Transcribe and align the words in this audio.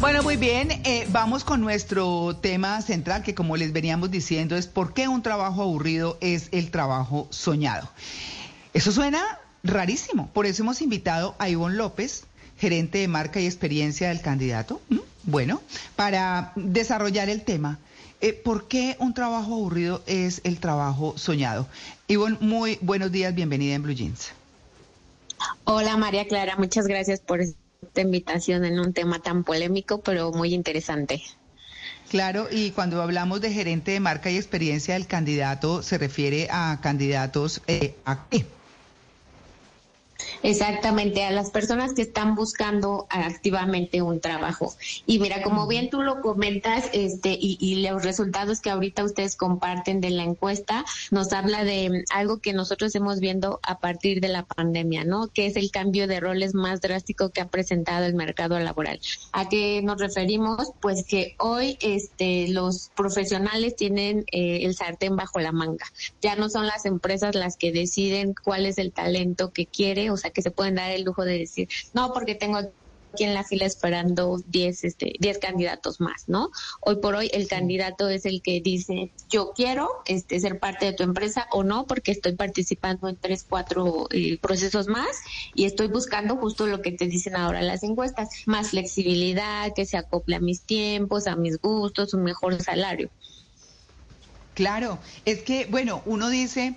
Bueno, 0.00 0.22
muy 0.22 0.38
bien, 0.38 0.70
eh, 0.84 1.06
vamos 1.10 1.44
con 1.44 1.60
nuestro 1.60 2.34
tema 2.34 2.80
central 2.80 3.22
que 3.22 3.34
como 3.34 3.58
les 3.58 3.70
veníamos 3.74 4.10
diciendo 4.10 4.56
es 4.56 4.66
por 4.66 4.94
qué 4.94 5.08
un 5.08 5.22
trabajo 5.22 5.60
aburrido 5.60 6.16
es 6.22 6.48
el 6.52 6.70
trabajo 6.70 7.28
soñado. 7.28 7.86
Eso 8.72 8.92
suena 8.92 9.22
rarísimo, 9.62 10.28
por 10.28 10.46
eso 10.46 10.62
hemos 10.62 10.80
invitado 10.80 11.36
a 11.38 11.50
Ivonne 11.50 11.76
López, 11.76 12.24
gerente 12.56 12.96
de 12.96 13.08
marca 13.08 13.40
y 13.40 13.44
experiencia 13.44 14.08
del 14.08 14.22
candidato, 14.22 14.80
bueno, 15.24 15.60
para 15.96 16.52
desarrollar 16.56 17.28
el 17.28 17.42
tema. 17.42 17.78
Eh, 18.22 18.32
¿Por 18.32 18.68
qué 18.68 18.96
un 19.00 19.12
trabajo 19.12 19.52
aburrido 19.52 20.02
es 20.06 20.40
el 20.44 20.60
trabajo 20.60 21.18
soñado? 21.18 21.68
Ivonne, 22.08 22.38
muy 22.40 22.78
buenos 22.80 23.12
días, 23.12 23.34
bienvenida 23.34 23.74
en 23.74 23.82
Blue 23.82 23.94
Jeans. 23.94 24.32
Hola 25.64 25.98
María 25.98 26.26
Clara, 26.26 26.56
muchas 26.56 26.86
gracias 26.86 27.20
por 27.20 27.42
esta 27.82 28.00
invitación 28.02 28.64
en 28.64 28.78
un 28.78 28.92
tema 28.92 29.20
tan 29.20 29.44
polémico, 29.44 30.00
pero 30.00 30.32
muy 30.32 30.54
interesante. 30.54 31.22
Claro, 32.08 32.48
y 32.50 32.72
cuando 32.72 33.00
hablamos 33.02 33.40
de 33.40 33.52
gerente 33.52 33.92
de 33.92 34.00
marca 34.00 34.30
y 34.30 34.36
experiencia 34.36 34.94
del 34.94 35.06
candidato, 35.06 35.82
se 35.82 35.96
refiere 35.96 36.48
a 36.50 36.78
candidatos 36.82 37.62
eh, 37.66 37.94
a 38.04 38.26
qué? 38.28 38.44
Exactamente, 40.42 41.24
a 41.24 41.30
las 41.30 41.50
personas 41.50 41.92
que 41.92 42.02
están 42.02 42.34
buscando 42.34 43.06
activamente 43.10 44.00
un 44.00 44.20
trabajo. 44.20 44.74
Y 45.06 45.18
mira, 45.18 45.42
como 45.42 45.66
bien 45.66 45.90
tú 45.90 46.02
lo 46.02 46.22
comentas, 46.22 46.88
este, 46.92 47.36
y, 47.38 47.58
y, 47.60 47.86
los 47.86 48.02
resultados 48.02 48.60
que 48.60 48.70
ahorita 48.70 49.04
ustedes 49.04 49.36
comparten 49.36 50.00
de 50.00 50.10
la 50.10 50.22
encuesta, 50.22 50.84
nos 51.10 51.32
habla 51.32 51.64
de 51.64 52.04
algo 52.10 52.38
que 52.38 52.52
nosotros 52.52 52.94
hemos 52.94 53.20
viendo 53.20 53.60
a 53.62 53.80
partir 53.80 54.20
de 54.20 54.28
la 54.28 54.44
pandemia, 54.44 55.04
¿no? 55.04 55.28
Que 55.28 55.46
es 55.46 55.56
el 55.56 55.70
cambio 55.70 56.06
de 56.06 56.20
roles 56.20 56.54
más 56.54 56.80
drástico 56.80 57.30
que 57.30 57.42
ha 57.42 57.48
presentado 57.48 58.06
el 58.06 58.14
mercado 58.14 58.58
laboral. 58.58 59.00
¿A 59.32 59.48
qué 59.48 59.82
nos 59.82 59.98
referimos? 60.00 60.72
Pues 60.80 61.04
que 61.04 61.34
hoy 61.38 61.76
este, 61.80 62.48
los 62.48 62.90
profesionales 62.96 63.76
tienen 63.76 64.24
eh, 64.32 64.60
el 64.62 64.74
sartén 64.74 65.16
bajo 65.16 65.38
la 65.40 65.52
manga. 65.52 65.86
Ya 66.22 66.36
no 66.36 66.48
son 66.48 66.66
las 66.66 66.86
empresas 66.86 67.34
las 67.34 67.56
que 67.56 67.72
deciden 67.72 68.34
cuál 68.42 68.64
es 68.64 68.78
el 68.78 68.92
talento 68.92 69.52
que 69.52 69.66
quiere, 69.66 70.10
o 70.10 70.16
sea, 70.16 70.29
que 70.30 70.42
se 70.42 70.50
pueden 70.50 70.76
dar 70.76 70.90
el 70.90 71.04
lujo 71.04 71.24
de 71.24 71.38
decir, 71.38 71.68
no, 71.92 72.12
porque 72.12 72.34
tengo 72.34 72.58
aquí 73.12 73.24
en 73.24 73.34
la 73.34 73.44
fila 73.44 73.66
esperando 73.66 74.40
10 74.46 74.84
este 74.84 75.14
10 75.18 75.38
candidatos 75.38 76.00
más, 76.00 76.24
¿no? 76.28 76.50
Hoy 76.80 76.96
por 76.96 77.14
hoy 77.14 77.30
el 77.32 77.48
candidato 77.48 78.08
es 78.08 78.24
el 78.24 78.40
que 78.42 78.60
dice, 78.60 79.12
"Yo 79.28 79.52
quiero 79.54 79.88
este 80.06 80.38
ser 80.40 80.58
parte 80.58 80.86
de 80.86 80.92
tu 80.92 81.02
empresa 81.02 81.46
o 81.50 81.64
no, 81.64 81.86
porque 81.86 82.12
estoy 82.12 82.36
participando 82.36 83.08
en 83.08 83.16
tres, 83.16 83.44
cuatro 83.48 84.06
eh, 84.10 84.38
procesos 84.40 84.86
más 84.86 85.08
y 85.54 85.64
estoy 85.64 85.88
buscando 85.88 86.36
justo 86.36 86.66
lo 86.66 86.82
que 86.82 86.92
te 86.92 87.06
dicen 87.06 87.36
ahora 87.36 87.62
las 87.62 87.82
encuestas, 87.82 88.28
más 88.46 88.70
flexibilidad, 88.70 89.72
que 89.74 89.86
se 89.86 89.96
acople 89.96 90.36
a 90.36 90.40
mis 90.40 90.62
tiempos, 90.62 91.26
a 91.26 91.36
mis 91.36 91.58
gustos, 91.60 92.14
un 92.14 92.22
mejor 92.22 92.62
salario." 92.62 93.10
Claro, 94.54 94.98
es 95.24 95.42
que, 95.42 95.66
bueno, 95.66 96.02
uno 96.04 96.28
dice, 96.28 96.74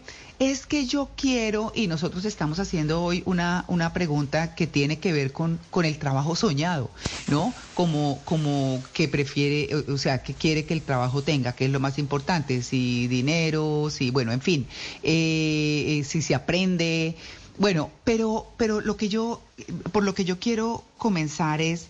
es 0.51 0.65
que 0.65 0.85
yo 0.85 1.09
quiero, 1.15 1.71
y 1.75 1.87
nosotros 1.87 2.25
estamos 2.25 2.59
haciendo 2.59 3.03
hoy 3.03 3.23
una, 3.25 3.65
una 3.67 3.93
pregunta 3.93 4.55
que 4.55 4.67
tiene 4.67 4.99
que 4.99 5.13
ver 5.13 5.31
con, 5.31 5.59
con 5.69 5.85
el 5.85 5.97
trabajo 5.97 6.35
soñado, 6.35 6.89
¿no? 7.27 7.53
Como, 7.73 8.21
como 8.25 8.81
que 8.93 9.07
prefiere, 9.07 9.75
o 9.75 9.97
sea, 9.97 10.23
que 10.23 10.33
quiere 10.33 10.65
que 10.65 10.73
el 10.73 10.81
trabajo 10.81 11.21
tenga, 11.21 11.53
que 11.53 11.65
es 11.65 11.71
lo 11.71 11.79
más 11.79 11.97
importante, 11.99 12.61
si 12.61 13.07
dinero, 13.07 13.89
si, 13.89 14.11
bueno, 14.11 14.31
en 14.31 14.41
fin, 14.41 14.67
eh, 15.03 15.99
eh 15.99 16.03
si 16.03 16.21
se 16.21 16.35
aprende. 16.35 17.15
Bueno, 17.57 17.91
pero, 18.03 18.47
pero 18.57 18.81
lo 18.81 18.97
que 18.97 19.09
yo, 19.09 19.41
por 19.91 20.03
lo 20.03 20.13
que 20.13 20.25
yo 20.25 20.39
quiero 20.39 20.83
comenzar 20.97 21.61
es 21.61 21.87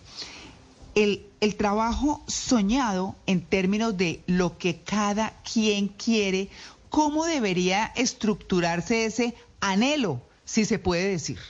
el, 0.94 1.26
el 1.40 1.56
trabajo 1.56 2.22
soñado 2.26 3.16
en 3.26 3.40
términos 3.40 3.96
de 3.96 4.22
lo 4.26 4.58
que 4.58 4.80
cada 4.80 5.34
quien 5.42 5.88
quiere, 5.88 6.50
¿cómo 6.94 7.24
debería 7.24 7.90
estructurarse 7.96 9.06
ese 9.06 9.34
anhelo, 9.58 10.22
si 10.44 10.64
se 10.64 10.78
puede 10.78 11.08
decir? 11.08 11.40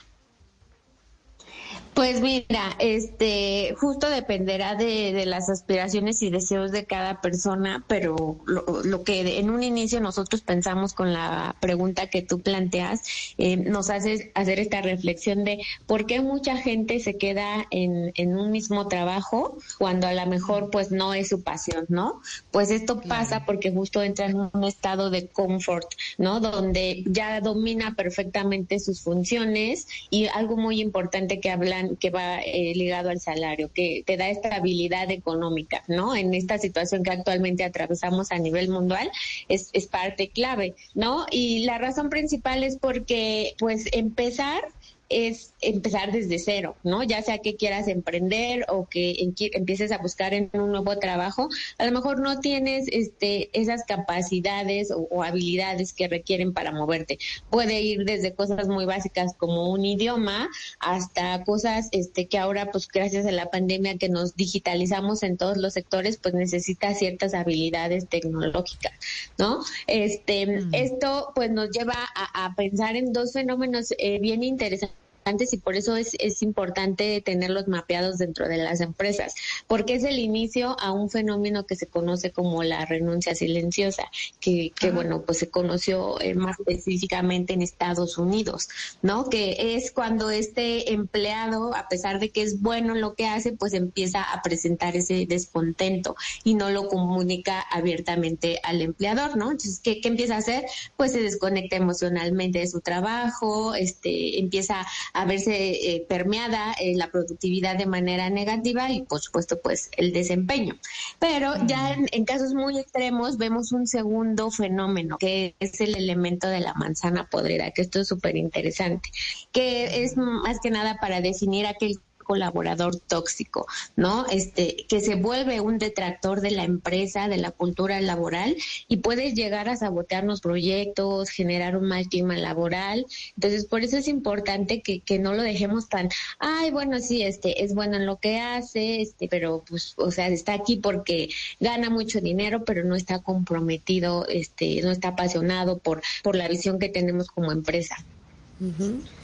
Pues 1.95 2.19
mira, 2.19 2.75
este, 2.79 3.73
justo 3.79 4.09
dependerá 4.09 4.75
de, 4.75 5.13
de, 5.13 5.25
las 5.25 5.49
aspiraciones 5.49 6.21
y 6.23 6.29
deseos 6.29 6.73
de 6.73 6.83
cada 6.83 7.21
persona, 7.21 7.85
pero 7.87 8.37
lo, 8.45 8.65
lo, 8.83 9.03
que 9.05 9.39
en 9.39 9.49
un 9.49 9.63
inicio 9.63 10.01
nosotros 10.01 10.41
pensamos 10.41 10.93
con 10.93 11.13
la 11.13 11.55
pregunta 11.61 12.07
que 12.07 12.21
tú 12.21 12.41
planteas, 12.41 13.33
eh, 13.37 13.55
nos 13.55 13.89
hace 13.89 14.29
hacer 14.35 14.59
esta 14.59 14.81
reflexión 14.81 15.45
de 15.45 15.61
por 15.87 16.05
qué 16.05 16.19
mucha 16.19 16.57
gente 16.57 16.99
se 16.99 17.17
queda 17.17 17.65
en, 17.71 18.11
en, 18.15 18.37
un 18.37 18.51
mismo 18.51 18.89
trabajo 18.89 19.57
cuando 19.77 20.07
a 20.07 20.13
lo 20.13 20.25
mejor 20.25 20.71
pues 20.71 20.91
no 20.91 21.13
es 21.13 21.29
su 21.29 21.43
pasión, 21.43 21.85
¿no? 21.87 22.21
Pues 22.51 22.71
esto 22.71 22.99
pasa 22.99 23.45
porque 23.45 23.71
justo 23.71 24.03
entra 24.03 24.25
en 24.25 24.49
un 24.51 24.63
estado 24.65 25.09
de 25.11 25.29
confort, 25.29 25.87
¿no? 26.17 26.41
Donde 26.41 27.05
ya 27.07 27.39
domina 27.39 27.95
perfectamente 27.95 28.81
sus 28.81 29.01
funciones 29.01 29.87
y 30.09 30.27
algo 30.27 30.57
muy 30.57 30.81
importante 30.81 31.39
que 31.39 31.51
hablan 31.51 31.84
que 31.99 32.09
va 32.09 32.39
eh, 32.39 32.73
ligado 32.75 33.09
al 33.09 33.19
salario, 33.19 33.71
que 33.73 34.03
te 34.05 34.17
da 34.17 34.29
estabilidad 34.29 35.11
económica, 35.11 35.83
¿no? 35.87 36.15
En 36.15 36.33
esta 36.33 36.57
situación 36.57 37.03
que 37.03 37.11
actualmente 37.11 37.63
atravesamos 37.63 38.31
a 38.31 38.37
nivel 38.37 38.69
mundial 38.69 39.11
es, 39.49 39.69
es 39.73 39.87
parte 39.87 40.29
clave, 40.29 40.75
¿no? 40.93 41.25
Y 41.31 41.65
la 41.65 41.77
razón 41.77 42.09
principal 42.09 42.63
es 42.63 42.77
porque, 42.77 43.55
pues, 43.59 43.85
empezar 43.91 44.63
es 45.09 45.53
empezar 45.61 46.11
desde 46.11 46.39
cero, 46.39 46.75
¿no? 46.83 47.03
Ya 47.03 47.21
sea 47.21 47.37
que 47.39 47.55
quieras 47.55 47.87
emprender 47.87 48.65
o 48.69 48.87
que 48.87 49.15
empieces 49.53 49.91
a 49.91 49.99
buscar 49.99 50.33
en 50.33 50.49
un 50.53 50.71
nuevo 50.71 50.97
trabajo, 50.97 51.49
a 51.77 51.85
lo 51.85 51.91
mejor 51.91 52.19
no 52.19 52.39
tienes 52.39 52.87
este, 52.91 53.49
esas 53.59 53.83
capacidades 53.83 54.91
o, 54.91 55.23
habilidades 55.23 55.93
que 55.93 56.07
requieren 56.07 56.53
para 56.53 56.71
moverte. 56.71 57.19
Puede 57.49 57.81
ir 57.81 58.05
desde 58.05 58.33
cosas 58.33 58.67
muy 58.67 58.85
básicas 58.85 59.33
como 59.37 59.71
un 59.71 59.85
idioma 59.85 60.49
hasta 60.79 61.43
cosas 61.43 61.89
este, 61.91 62.27
que 62.27 62.37
ahora, 62.37 62.71
pues 62.71 62.87
gracias 62.87 63.25
a 63.25 63.31
la 63.31 63.49
pandemia 63.49 63.97
que 63.97 64.09
nos 64.09 64.35
digitalizamos 64.35 65.23
en 65.23 65.37
todos 65.37 65.57
los 65.57 65.73
sectores, 65.73 66.17
pues 66.17 66.33
necesita 66.33 66.93
ciertas 66.93 67.33
habilidades 67.33 68.07
tecnológicas, 68.07 68.93
¿no? 69.37 69.59
Este, 69.87 70.45
mm. 70.45 70.73
Esto 70.73 71.31
pues 71.35 71.51
nos 71.51 71.69
lleva 71.71 71.95
a, 72.15 72.45
a, 72.45 72.55
pensar 72.55 72.95
en 72.95 73.13
dos 73.13 73.33
fenómenos 73.33 73.93
eh, 73.97 74.19
bien 74.19 74.43
interesantes 74.43 74.94
y 75.27 75.57
por 75.57 75.75
eso 75.75 75.95
es, 75.95 76.11
es 76.19 76.43
importante 76.43 77.19
tenerlos 77.19 77.67
mapeados 77.67 78.19
dentro 78.19 78.47
de 78.47 78.57
las 78.57 78.79
empresas, 78.79 79.33
porque 79.65 79.95
es 79.95 80.03
el 80.03 80.19
inicio 80.19 80.79
a 80.79 80.91
un 80.91 81.09
fenómeno 81.09 81.65
que 81.65 81.75
se 81.75 81.87
conoce 81.87 82.31
como 82.31 82.61
la 82.61 82.85
renuncia 82.85 83.33
silenciosa, 83.33 84.03
que, 84.39 84.71
que 84.79 84.91
bueno, 84.91 85.23
pues 85.23 85.39
se 85.39 85.49
conoció 85.49 86.21
eh, 86.21 86.35
más 86.35 86.59
específicamente 86.59 87.53
en 87.53 87.63
Estados 87.63 88.19
Unidos, 88.19 88.69
¿no? 89.01 89.27
Que 89.27 89.75
es 89.75 89.91
cuando 89.91 90.29
este 90.29 90.93
empleado, 90.93 91.75
a 91.75 91.87
pesar 91.89 92.19
de 92.19 92.29
que 92.29 92.43
es 92.43 92.61
bueno 92.61 92.93
en 92.93 93.01
lo 93.01 93.15
que 93.15 93.25
hace, 93.25 93.51
pues 93.51 93.73
empieza 93.73 94.21
a 94.21 94.43
presentar 94.43 94.95
ese 94.95 95.25
descontento 95.25 96.15
y 96.43 96.53
no 96.53 96.69
lo 96.69 96.87
comunica 96.87 97.61
abiertamente 97.71 98.59
al 98.63 98.79
empleador, 98.83 99.37
¿no? 99.37 99.45
Entonces, 99.45 99.79
¿qué, 99.83 100.01
qué 100.01 100.07
empieza 100.07 100.35
a 100.35 100.39
hacer? 100.39 100.65
Pues 100.97 101.13
se 101.13 101.21
desconecta 101.23 101.77
emocionalmente 101.77 102.59
de 102.59 102.67
su 102.67 102.81
trabajo, 102.81 103.73
este, 103.73 104.39
empieza 104.39 104.85
a 105.15 105.25
verse 105.25 105.53
eh, 105.53 106.05
permeada 106.07 106.73
eh, 106.79 106.93
la 106.95 107.09
productividad 107.09 107.77
de 107.77 107.85
manera 107.85 108.29
negativa 108.29 108.91
y 108.91 109.03
por 109.03 109.21
supuesto 109.21 109.59
pues 109.61 109.89
el 109.95 110.11
desempeño. 110.11 110.75
Pero 111.19 111.53
ya 111.65 111.93
en, 111.93 112.07
en, 112.11 112.25
casos 112.25 112.53
muy 112.53 112.77
extremos 112.77 113.37
vemos 113.37 113.71
un 113.71 113.87
segundo 113.87 114.51
fenómeno 114.51 115.17
que 115.17 115.55
es 115.59 115.79
el 115.79 115.95
elemento 115.95 116.47
de 116.47 116.59
la 116.59 116.73
manzana 116.73 117.27
podrida, 117.29 117.71
que 117.71 117.81
esto 117.81 118.01
es 118.01 118.09
súper 118.09 118.35
interesante, 118.35 119.09
que 119.53 120.03
es 120.03 120.17
más 120.17 120.59
que 120.61 120.69
nada 120.69 120.97
para 120.99 121.21
definir 121.21 121.65
aquel 121.65 121.99
colaborador 122.25 122.97
tóxico, 122.99 123.65
¿no? 123.95 124.25
Este, 124.27 124.85
que 124.89 124.99
se 124.99 125.15
vuelve 125.15 125.61
un 125.61 125.77
detractor 125.77 126.41
de 126.41 126.51
la 126.51 126.65
empresa, 126.65 127.29
de 127.29 127.37
la 127.37 127.51
cultura 127.51 128.01
laboral 128.01 128.57
y 128.89 128.97
puede 128.97 129.33
llegar 129.33 129.69
a 129.69 129.77
sabotearnos 129.77 130.41
proyectos, 130.41 131.29
generar 131.29 131.77
un 131.77 131.87
mal 131.87 132.07
clima 132.09 132.35
laboral. 132.35 133.05
Entonces, 133.35 133.65
por 133.65 133.81
eso 133.81 133.95
es 133.97 134.09
importante 134.09 134.81
que, 134.81 134.99
que 134.99 135.19
no 135.19 135.33
lo 135.33 135.43
dejemos 135.43 135.87
tan, 135.87 136.09
ay, 136.39 136.71
bueno, 136.71 136.99
sí, 136.99 137.23
este, 137.23 137.63
es 137.63 137.73
bueno 137.73 137.95
en 137.95 138.05
lo 138.05 138.17
que 138.17 138.39
hace, 138.39 139.01
este, 139.01 139.29
pero 139.29 139.63
pues, 139.67 139.93
o 139.97 140.11
sea, 140.11 140.27
está 140.27 140.53
aquí 140.53 140.77
porque 140.77 141.29
gana 141.59 141.89
mucho 141.89 142.19
dinero, 142.19 142.65
pero 142.65 142.83
no 142.83 142.95
está 142.95 143.21
comprometido, 143.21 144.27
este, 144.27 144.81
no 144.81 144.91
está 144.91 145.09
apasionado 145.09 145.77
por, 145.79 146.01
por 146.23 146.35
la 146.35 146.47
visión 146.47 146.79
que 146.79 146.89
tenemos 146.89 147.27
como 147.27 147.51
empresa. 147.51 147.95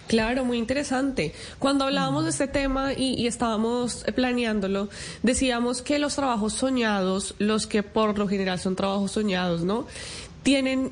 Claro, 0.08 0.44
muy 0.44 0.58
interesante. 0.58 1.34
Cuando 1.58 1.86
hablábamos 1.86 2.26
de 2.26 2.32
este 2.32 2.48
tema 2.48 2.94
y, 2.94 3.14
y, 3.14 3.28
estábamos 3.28 4.04
planeándolo, 4.14 4.90
decíamos 5.24 5.82
que 5.82 6.00
los 6.00 6.16
trabajos 6.16 6.54
soñados, 6.54 7.36
los 7.40 7.66
que 7.66 7.82
por 7.82 8.18
lo 8.20 8.28
general 8.28 8.60
son 8.60 8.76
trabajos 8.76 9.12
soñados, 9.12 9.64
¿no? 9.64 9.88
Tienen 10.44 10.92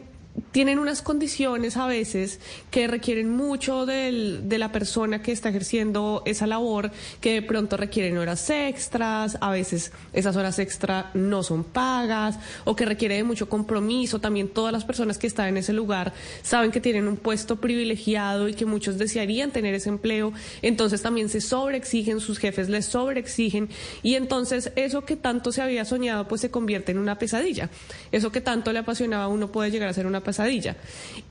tienen 0.52 0.80
unas 0.80 1.02
condiciones 1.02 1.78
a 1.78 1.88
veces 1.88 2.40
que 2.72 2.88
requieren 2.88 3.30
mucho 3.30 3.86
del, 3.86 4.48
de 4.48 4.58
la 4.58 4.72
persona 4.72 5.22
que 5.22 5.32
está 5.32 5.50
ejerciendo 5.50 6.24
esa 6.26 6.48
labor, 6.48 6.92
que 7.22 7.34
de 7.34 7.42
pronto 7.42 7.78
requieren 7.78 8.18
horas 8.18 8.50
extras, 8.50 9.38
a 9.42 9.52
veces 9.52 9.92
esas 10.14 10.36
horas 10.36 10.60
extra 10.60 11.12
no 11.14 11.44
son 11.44 11.64
pagas 11.64 12.40
o 12.66 12.76
que 12.76 12.86
requiere 12.86 13.16
de 13.16 13.24
mucho 13.24 13.50
compromiso. 13.50 14.20
También 14.20 14.50
todas 14.50 14.74
las 14.74 14.86
personas 14.86 15.18
que 15.18 15.28
están 15.28 15.50
en 15.50 15.58
ese 15.58 15.74
lugar 15.74 16.14
saben 16.42 16.72
que 16.72 16.82
tienen 16.82 17.08
un 17.08 17.18
puesto 17.18 17.58
privilegiado 17.58 18.48
y 18.48 18.54
que 18.54 18.66
muchos 18.66 18.98
desearían 18.98 19.52
tener 19.52 19.74
ese 19.74 19.90
empleo, 19.90 20.34
entonces 20.62 21.02
también 21.02 21.30
se 21.30 21.42
sobreexigen, 21.42 22.20
sus 22.20 22.38
jefes 22.38 22.70
les 22.70 22.86
sobreexigen 22.86 23.70
y 24.04 24.16
entonces 24.16 24.72
eso 24.76 25.06
que 25.06 25.16
tanto 25.16 25.52
se 25.52 25.62
había 25.62 25.86
soñado 25.86 26.28
pues 26.28 26.42
se 26.42 26.52
convierte 26.52 26.92
en 26.92 26.98
una 26.98 27.18
pesadilla. 27.18 27.70
Eso 28.12 28.32
que 28.32 28.42
tanto 28.42 28.74
le 28.74 28.80
apasionaba 28.80 29.26
a 29.26 29.28
uno 29.28 29.52
puede 29.52 29.72
llegar 29.72 29.90
a 29.90 29.94
ser 29.94 30.08
una 30.08 30.22
pesadilla 30.22 30.29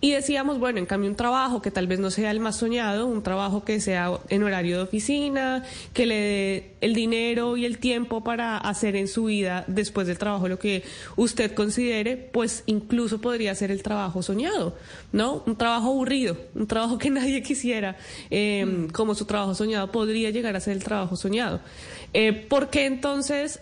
y 0.01 0.13
decíamos, 0.13 0.59
bueno, 0.59 0.79
en 0.79 0.87
cambio 0.87 1.11
un 1.11 1.17
trabajo 1.17 1.61
que 1.63 1.71
tal 1.71 1.87
vez 1.87 1.99
no 1.99 2.11
sea 2.11 2.31
el 2.31 2.41
más 2.41 2.57
soñado, 2.57 3.07
un 3.07 3.23
trabajo 3.23 3.65
que 3.65 3.81
sea 3.81 4.13
en 4.29 4.43
horario 4.43 4.79
de 4.79 4.83
oficina, 4.85 5.65
que 5.93 6.07
le 6.07 6.15
dé 6.15 6.71
el 6.81 6.95
dinero 6.95 7.57
y 7.57 7.65
el 7.65 7.79
tiempo 7.79 8.23
para 8.23 8.59
hacer 8.59 8.97
en 8.97 9.09
su 9.09 9.25
vida 9.25 9.65
después 9.67 10.07
del 10.07 10.19
trabajo 10.19 10.49
lo 10.49 10.59
que 10.59 10.85
usted 11.17 11.53
considere, 11.55 12.17
pues 12.17 12.63
incluso 12.67 13.21
podría 13.21 13.55
ser 13.55 13.71
el 13.71 13.83
trabajo 13.83 14.23
soñado, 14.23 14.77
¿no? 15.13 15.43
Un 15.47 15.57
trabajo 15.57 15.89
aburrido, 15.89 16.37
un 16.55 16.67
trabajo 16.67 16.99
que 16.99 17.11
nadie 17.19 17.43
quisiera, 17.43 17.97
em, 18.31 18.89
como 18.89 19.15
su 19.15 19.25
trabajo 19.25 19.55
soñado, 19.55 19.91
podría 19.93 20.31
llegar 20.31 20.57
a 20.57 20.61
ser 20.61 20.75
el 20.75 20.85
trabajo 20.85 21.17
soñado. 21.17 21.61
Eh, 22.13 22.33
¿Por 22.33 22.71
qué 22.71 22.87
entonces 22.87 23.61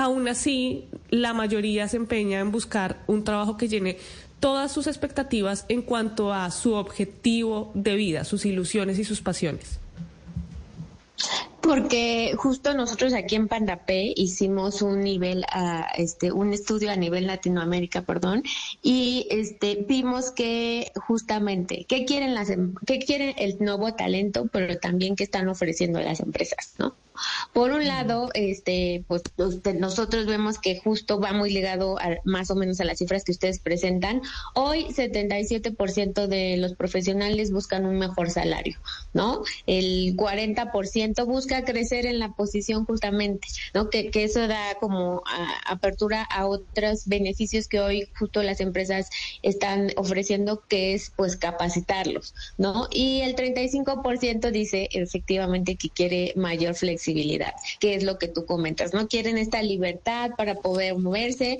aún 0.00 0.28
así 0.28 0.86
la 1.10 1.34
mayoría 1.34 1.86
se 1.86 1.98
empeña 1.98 2.40
en 2.40 2.50
buscar 2.50 3.02
un 3.06 3.22
trabajo 3.22 3.56
que 3.56 3.68
llene 3.68 3.98
todas 4.40 4.72
sus 4.72 4.86
expectativas 4.86 5.66
en 5.68 5.82
cuanto 5.82 6.32
a 6.32 6.50
su 6.50 6.74
objetivo 6.74 7.70
de 7.74 7.94
vida, 7.94 8.24
sus 8.24 8.44
ilusiones 8.46 8.98
y 8.98 9.04
sus 9.04 9.20
pasiones? 9.20 9.78
Porque 11.60 12.32
justo 12.36 12.72
nosotros 12.72 13.12
aquí 13.12 13.36
en 13.36 13.46
Pandapé 13.46 14.14
hicimos 14.16 14.80
un 14.80 15.00
nivel, 15.00 15.44
a, 15.52 15.90
este, 15.96 16.32
un 16.32 16.54
estudio 16.54 16.90
a 16.90 16.96
nivel 16.96 17.26
Latinoamérica, 17.26 18.02
perdón, 18.02 18.42
y 18.82 19.26
este, 19.30 19.84
vimos 19.86 20.30
que 20.30 20.90
justamente, 20.96 21.84
¿qué 21.86 22.06
quieren 22.06 22.34
las, 22.34 22.48
em, 22.48 22.74
qué 22.86 22.98
quieren 22.98 23.34
el 23.36 23.58
nuevo 23.60 23.94
talento, 23.94 24.48
pero 24.50 24.78
también 24.78 25.16
qué 25.16 25.24
están 25.24 25.48
ofreciendo 25.48 26.00
las 26.00 26.20
empresas, 26.20 26.74
¿no? 26.78 26.96
Por 27.52 27.72
un 27.72 27.86
lado, 27.86 28.30
este, 28.34 29.04
pues 29.08 29.22
nosotros 29.78 30.26
vemos 30.26 30.58
que 30.58 30.78
justo 30.80 31.20
va 31.20 31.32
muy 31.32 31.50
ligado 31.50 31.98
a, 31.98 32.16
más 32.24 32.50
o 32.50 32.54
menos 32.54 32.80
a 32.80 32.84
las 32.84 32.98
cifras 32.98 33.24
que 33.24 33.32
ustedes 33.32 33.58
presentan. 33.58 34.22
Hoy 34.54 34.86
77% 34.86 36.26
de 36.26 36.56
los 36.56 36.74
profesionales 36.74 37.50
buscan 37.50 37.86
un 37.86 37.98
mejor 37.98 38.30
salario, 38.30 38.78
¿no? 39.12 39.42
El 39.66 40.16
40% 40.16 41.26
busca 41.26 41.64
crecer 41.64 42.06
en 42.06 42.18
la 42.18 42.32
posición 42.32 42.84
justamente, 42.84 43.48
¿no? 43.74 43.90
Que, 43.90 44.10
eso 44.20 44.46
da 44.48 44.74
como 44.78 45.22
apertura 45.66 46.22
a 46.22 46.46
otros 46.46 47.06
beneficios 47.06 47.68
que 47.68 47.80
hoy 47.80 48.08
justo 48.18 48.42
las 48.42 48.60
empresas 48.60 49.08
están 49.42 49.92
ofreciendo, 49.96 50.62
que 50.68 50.92
es 50.94 51.12
pues 51.16 51.36
capacitarlos, 51.36 52.34
¿no? 52.58 52.86
Y 52.90 53.22
el 53.22 53.34
35% 53.34 54.50
dice 54.50 54.88
efectivamente 54.92 55.76
que 55.76 55.88
quiere 55.88 56.34
mayor 56.36 56.74
flexibilidad 56.74 57.09
que 57.78 57.94
es 57.94 58.02
lo 58.02 58.18
que 58.18 58.28
tú 58.28 58.44
comentas, 58.44 58.92
¿no? 58.94 59.08
Quieren 59.08 59.38
esta 59.38 59.62
libertad 59.62 60.30
para 60.36 60.54
poder 60.56 60.96
moverse, 60.96 61.58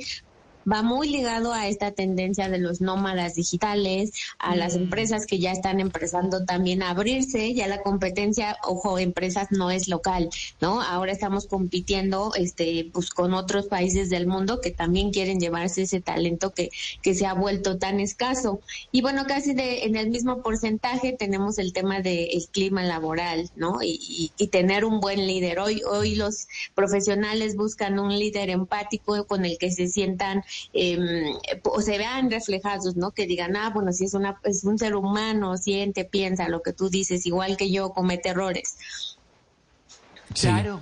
va 0.71 0.83
muy 0.83 1.09
ligado 1.09 1.53
a 1.53 1.69
esta 1.69 1.93
tendencia 1.93 2.49
de 2.49 2.59
los 2.59 2.81
nómadas 2.81 3.35
digitales, 3.35 4.13
a 4.39 4.57
las 4.57 4.75
mm. 4.75 4.83
empresas 4.83 5.27
que 5.27 5.39
ya 5.39 5.53
están 5.53 5.81
empezando 5.81 6.45
también 6.45 6.83
a 6.83 6.91
abrirse, 6.91 7.55
ya 7.55 7.67
la 7.67 7.83
competencia, 7.83 8.57
ojo, 8.63 8.99
empresas 8.99 9.49
no 9.51 9.71
es 9.71 9.89
local, 9.89 10.31
¿no? 10.61 10.81
Ahora 10.83 11.13
estamos 11.13 11.47
compitiendo 11.47 12.33
este 12.35 12.91
pues 12.93 13.11
con 13.11 13.35
otros 13.35 13.67
países 13.67 14.11
del 14.11 14.27
mundo 14.27 14.61
que 14.61 14.71
también 14.71 15.13
quieren 15.13 15.41
llevarse 15.41 15.83
ese 15.83 16.01
talento 16.01 16.51
que 16.51 16.71
que 17.03 17.15
se 17.15 17.27
ha 17.27 17.35
vuelto 17.35 17.79
tan 17.79 18.01
escaso. 18.01 18.61
Y 18.93 19.03
bueno, 19.03 19.25
casi 19.27 19.55
de 19.55 19.85
en 19.85 19.97
el 19.97 20.11
mismo 20.11 20.43
porcentaje 20.43 21.15
tenemos 21.19 21.59
el 21.59 21.73
tema 21.73 22.01
del 22.01 22.47
clima 22.51 22.83
laboral, 22.83 23.51
¿no? 23.57 23.83
Y, 23.83 24.33
y, 24.37 24.49
tener 24.49 24.85
un 24.85 25.01
buen 25.01 25.27
líder. 25.27 25.61
Hoy 25.61 25.83
hoy 25.89 26.17
los 26.17 26.49
profesionales 26.75 27.57
buscan 27.57 27.99
un 27.99 28.19
líder 28.19 28.51
empático 28.51 29.27
con 29.27 29.45
el 29.45 29.59
que 29.59 29.71
se 29.71 29.87
sientan 29.87 30.43
eh, 30.73 30.99
o 31.65 31.81
se 31.81 31.99
vean 31.99 32.31
reflejados, 32.31 32.97
¿no? 32.97 33.11
Que 33.13 33.27
digan, 33.27 33.57
ah, 33.57 33.71
bueno, 33.71 33.93
si 33.93 34.05
es, 34.05 34.15
una, 34.15 34.41
es 34.45 34.65
un 34.65 34.79
ser 34.79 34.97
humano, 34.97 35.57
siente, 35.57 36.05
piensa 36.05 36.49
lo 36.49 36.63
que 36.63 36.73
tú 36.73 36.89
dices, 36.89 37.27
igual 37.27 37.57
que 37.57 37.71
yo, 37.71 37.93
comete 37.93 38.31
errores. 38.31 38.77
Claro. 40.35 40.81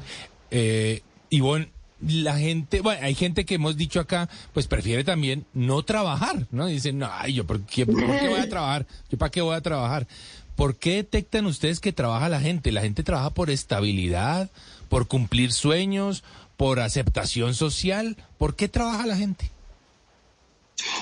Eh, 0.50 1.02
Ivonne, 1.30 1.70
la 2.00 2.38
gente, 2.38 2.80
bueno, 2.80 3.00
hay 3.02 3.14
gente 3.14 3.44
que 3.44 3.56
hemos 3.56 3.76
dicho 3.76 4.00
acá, 4.00 4.28
pues 4.52 4.66
prefiere 4.66 5.04
también 5.04 5.46
no 5.52 5.82
trabajar, 5.82 6.46
¿no? 6.50 6.66
Dicen, 6.66 6.98
no, 6.98 7.08
ay, 7.10 7.34
yo, 7.34 7.46
¿por 7.46 7.60
qué, 7.62 7.86
¿por 7.86 7.96
qué 7.96 8.28
voy 8.28 8.40
a 8.40 8.48
trabajar? 8.48 8.86
¿Yo 9.10 9.18
para 9.18 9.30
qué 9.30 9.40
voy 9.40 9.56
a 9.56 9.60
trabajar? 9.60 10.06
¿Por 10.54 10.76
qué 10.76 10.96
detectan 10.96 11.46
ustedes 11.46 11.80
que 11.80 11.92
trabaja 11.92 12.28
la 12.28 12.40
gente? 12.40 12.72
La 12.72 12.82
gente 12.82 13.02
trabaja 13.02 13.30
por 13.30 13.50
estabilidad, 13.50 14.50
por 14.88 15.06
cumplir 15.06 15.52
sueños, 15.52 16.24
por 16.56 16.80
aceptación 16.80 17.54
social. 17.54 18.16
¿Por 18.38 18.56
qué 18.56 18.68
trabaja 18.68 19.06
la 19.06 19.16
gente? 19.16 19.50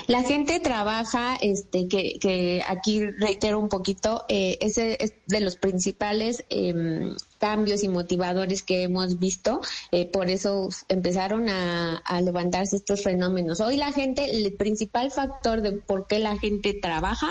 La 0.07 0.23
gente 0.23 0.61
trabaja, 0.61 1.35
este, 1.41 1.89
que, 1.89 2.17
que 2.19 2.63
aquí 2.65 3.05
reitero 3.05 3.59
un 3.59 3.67
poquito, 3.67 4.23
eh, 4.29 4.57
ese 4.61 4.97
es 5.03 5.13
de 5.27 5.41
los 5.41 5.57
principales 5.57 6.45
eh, 6.49 7.13
cambios 7.37 7.83
y 7.83 7.87
motivadores 7.87 8.63
que 8.63 8.83
hemos 8.83 9.19
visto. 9.19 9.61
Eh, 9.91 10.05
por 10.05 10.29
eso 10.29 10.69
empezaron 10.89 11.49
a, 11.49 12.01
levantarse 12.21 12.77
estos 12.77 13.03
fenómenos. 13.03 13.61
Hoy 13.61 13.77
la 13.77 13.91
gente, 13.91 14.25
el 14.29 14.53
principal 14.53 15.11
factor 15.11 15.61
de 15.61 15.73
por 15.73 16.07
qué 16.07 16.19
la 16.19 16.37
gente 16.37 16.73
trabaja 16.73 17.29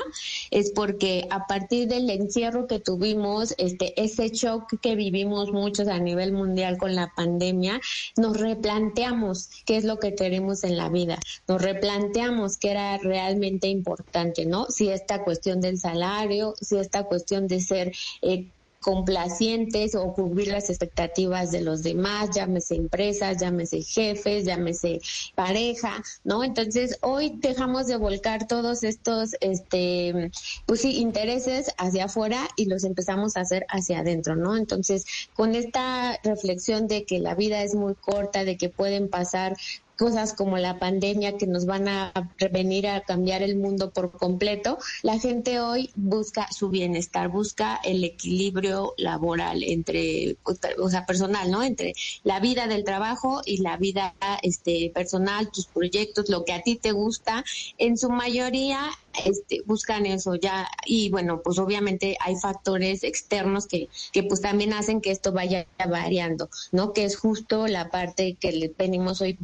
es 0.51 0.71
porque 0.71 1.27
a 1.31 1.47
partir 1.47 1.89
del 1.89 2.09
encierro 2.09 2.67
que 2.67 2.79
tuvimos, 2.79 3.55
este, 3.59 4.01
ese 4.01 4.29
shock 4.29 4.79
que 4.81 4.95
vivimos 4.95 5.53
muchos 5.53 5.89
a 5.89 5.99
nivel 5.99 6.33
mundial 6.33 6.79
con 6.79 6.95
la 6.95 7.13
pandemia, 7.15 7.81
nos 8.17 8.39
replanteamos 8.39 9.51
qué 9.65 9.77
es 9.77 9.85
lo 9.85 9.99
que 9.99 10.15
queremos 10.15 10.65
en 10.65 10.77
la 10.77 10.89
vida. 10.89 11.19
Nos 11.49 11.61
replanteamos 11.61 12.57
qué 12.57 12.71
era 12.71 12.97
realmente 12.99 13.69
importante, 13.69 14.47
¿no? 14.47 14.67
Si 14.71 14.89
esta 14.89 15.25
cuestión 15.25 15.61
del 15.61 15.79
salario, 15.79 16.55
si 16.61 16.77
esta 16.79 17.05
cuestión 17.05 17.47
de 17.49 17.61
ser 17.61 17.93
eh, 18.23 18.47
complacientes 18.87 19.97
o 19.97 20.15
cubrir 20.15 20.47
las 20.47 20.71
expectativas 20.71 21.51
de 21.51 21.61
los 21.61 21.83
demás, 21.83 22.31
llámese 22.33 22.77
empresas, 22.77 23.37
llámese 23.41 23.83
jefes, 23.83 24.45
llámese 24.45 25.01
pareja, 25.35 26.05
¿no? 26.23 26.45
Entonces, 26.45 26.97
hoy 27.03 27.33
dejamos 27.39 27.89
de 27.89 27.97
volcar 27.97 28.47
todos 28.47 28.85
estos, 28.85 29.35
este, 29.41 30.31
pues 30.67 30.83
sí, 30.83 30.99
intereses 30.99 31.75
hacia 31.79 32.05
afuera 32.05 32.47
y 32.55 32.67
los 32.67 32.85
empezamos 32.85 33.37
a 33.37 33.41
hacer 33.41 33.67
hacia 33.71 33.99
adentro, 33.99 34.37
¿no? 34.37 34.57
Entonces, 34.57 35.05
con 35.35 35.57
esta 35.57 36.21
reflexión 36.23 36.87
de 36.87 37.05
que 37.07 37.19
la 37.19 37.35
vida 37.35 37.65
es 37.65 37.75
muy 37.75 37.97
corta, 37.97 38.45
de 38.45 38.57
que 38.57 38.69
pueden 38.69 39.09
pasar 39.09 39.57
cosas 39.97 40.35
como 40.35 40.59
la 40.59 40.79
pandemia 40.79 41.37
que 41.37 41.47
nos 41.47 41.67
van 41.67 41.89
a 41.89 42.13
venir 42.53 42.87
a 42.87 43.01
cambiar 43.01 43.43
el 43.43 43.57
mundo 43.57 43.91
por 43.91 44.13
completo, 44.13 44.79
la 45.03 45.19
gente 45.19 45.61
hoy 45.61 45.91
busca 45.95 46.49
su 46.53 46.69
bienestar, 46.69 47.29
busca 47.29 47.81
el 47.83 48.05
equilibrio 48.05 48.95
laboral 48.99 49.63
entre, 49.63 50.37
o 50.79 50.91
sea, 50.91 51.07
personal, 51.07 51.51
¿no? 51.51 51.63
Entre 51.63 51.95
la 52.23 52.41
vida 52.41 52.67
del 52.67 52.85
trabajo 52.85 53.41
y 53.45 53.59
la 53.59 53.77
vida 53.77 54.15
este, 54.43 54.91
personal, 54.95 55.51
tus 55.51 55.67
proyectos, 55.67 56.29
lo 56.29 56.45
que 56.45 56.53
a 56.53 56.63
ti 56.63 56.77
te 56.77 56.93
gusta. 56.93 57.45
En 57.79 57.97
su 57.97 58.11
mayoría 58.11 58.91
este, 59.25 59.63
buscan 59.65 60.07
eso 60.07 60.35
ya 60.35 60.69
y 60.85 61.11
bueno, 61.11 61.41
pues 61.43 61.59
obviamente 61.59 62.17
hay 62.21 62.37
factores 62.37 63.05
externos 63.05 63.67
que, 63.67 63.89
que 64.13 64.23
pues 64.23 64.41
también 64.41 64.73
hacen 64.73 65.01
que 65.01 65.11
esto 65.11 65.33
vaya 65.33 65.67
variando, 65.89 66.49
¿no? 66.73 66.93
Que 66.93 67.05
es 67.05 67.17
justo 67.17 67.67
la 67.67 67.91
parte 67.91 68.37
que 68.39 68.73
venimos 68.77 69.21
hoy, 69.21 69.39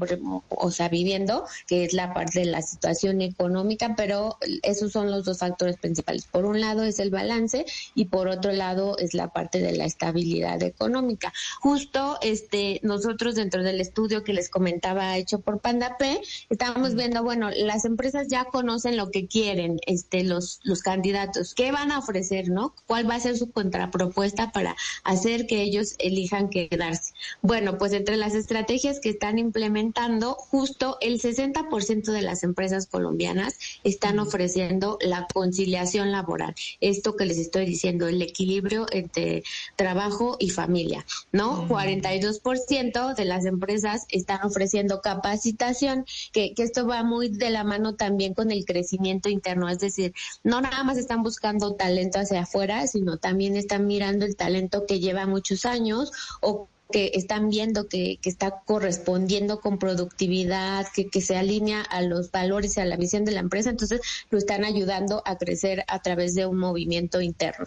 o 0.49 0.71
sea, 0.71 0.89
viviendo, 0.89 1.45
que 1.67 1.85
es 1.85 1.93
la 1.93 2.15
parte 2.15 2.41
de 2.41 2.47
la 2.47 2.63
situación 2.63 3.21
económica, 3.23 3.95
pero 3.97 4.39
esos 4.63 4.93
son 4.93 5.11
los 5.11 5.25
dos 5.25 5.39
factores 5.39 5.77
principales. 5.77 6.27
Por 6.27 6.45
un 6.45 6.61
lado 6.61 6.83
es 6.83 6.99
el 6.99 7.11
balance 7.11 7.65
y 7.95 8.07
por 8.07 8.29
otro 8.29 8.53
lado 8.53 8.99
es 8.99 9.15
la 9.15 9.33
parte 9.33 9.61
de 9.61 9.73
la 9.73 9.85
estabilidad 9.85 10.63
económica. 10.63 11.33
Justo 11.61 12.19
este 12.23 12.81
nosotros 12.83 13.35
dentro 13.35 13.63
del 13.63 13.81
estudio 13.81 14.25
que 14.25 14.33
les 14.33 14.49
comentaba 14.49 15.17
hecho 15.17 15.41
por 15.41 15.61
Panda 15.61 15.97
P, 15.99 16.21
estábamos 16.51 16.95
viendo, 16.95 17.23
bueno, 17.23 17.51
las 17.51 17.85
empresas 17.85 18.29
ya 18.29 18.45
conocen 18.45 18.97
lo 18.97 19.11
que 19.11 19.27
quieren 19.27 19.62
quieren 19.63 19.79
este, 19.87 20.25
los, 20.25 20.61
los 20.65 20.83
candidatos, 20.83 21.55
qué 21.55 21.73
van 21.73 21.93
a 21.93 21.99
ofrecer, 21.99 22.49
¿no? 22.49 22.75
¿Cuál 22.87 23.09
va 23.09 23.17
a 23.17 23.21
ser 23.21 23.37
su 23.37 23.51
contrapropuesta 23.51 24.53
para 24.53 24.77
hacer 25.05 25.47
que 25.47 25.63
ellos 25.63 25.95
elijan 25.99 26.49
quedarse? 26.49 27.15
Bueno, 27.43 27.79
pues 27.79 27.93
entre 27.93 28.17
las 28.17 28.35
estrategias 28.35 29.01
que 29.01 29.11
están 29.11 29.39
implementando, 29.39 30.35
justo 30.35 30.99
el 31.01 31.21
60% 31.21 32.13
de 32.13 32.23
las 32.23 32.43
empresas 32.43 32.87
colombianas 32.87 33.59
están 33.85 34.19
ofreciendo 34.19 34.99
la 35.01 35.27
conciliación 35.33 36.13
laboral. 36.13 36.55
Esto 36.81 37.17
que 37.17 37.27
les 37.27 37.39
estoy 37.39 37.67
diciendo, 37.67 38.09
el 38.09 38.23
equilibrio 38.23 38.87
entre 38.91 39.43
trabajo 39.77 40.37
y 40.39 40.51
familia, 40.51 41.05
¿no? 41.31 41.69
42% 41.69 43.15
de 43.15 43.25
las 43.25 43.45
empresas 43.45 44.07
están 44.09 44.45
ofreciendo 44.45 45.01
capacitación, 45.01 46.05
que, 46.33 46.55
que 46.55 46.63
esto 46.63 46.87
va 46.87 47.03
muy 47.03 47.29
de 47.29 47.51
la 47.51 47.65
mano 47.65 47.95
también 47.95 48.35
con 48.35 48.51
el 48.51 48.65
crecimiento 48.65 49.29
interno, 49.53 49.69
es 49.69 49.79
decir, 49.79 50.15
no 50.43 50.61
nada 50.61 50.83
más 50.85 50.99
están 50.99 51.23
buscando 51.23 51.75
talento 51.75 52.19
hacia 52.19 52.43
afuera, 52.43 52.87
sino 52.87 53.19
también 53.19 53.57
están 53.57 53.87
mirando 53.87 54.25
el 54.25 54.37
talento 54.37 54.87
que 54.87 55.01
lleva 55.01 55.27
muchos 55.27 55.65
años 55.65 56.11
o 56.41 56.69
que 56.91 57.13
están 57.15 57.49
viendo 57.49 57.89
que, 57.89 58.19
que 58.21 58.29
está 58.29 58.63
correspondiendo 58.67 59.61
con 59.61 59.79
productividad, 59.79 60.87
que, 60.95 61.09
que 61.09 61.21
se 61.23 61.37
alinea 61.37 61.81
a 61.81 62.03
los 62.03 62.31
valores 62.31 62.77
y 62.77 62.81
a 62.81 62.85
la 62.85 62.97
visión 62.97 63.25
de 63.25 63.33
la 63.33 63.41
empresa, 63.41 63.71
entonces 63.71 64.01
lo 64.31 64.39
están 64.39 64.65
ayudando 64.65 65.23
a 65.25 65.39
crecer 65.39 65.85
a 65.89 66.01
través 66.03 66.35
de 66.35 66.47
un 66.47 66.59
movimiento 66.59 67.21
interno. 67.21 67.67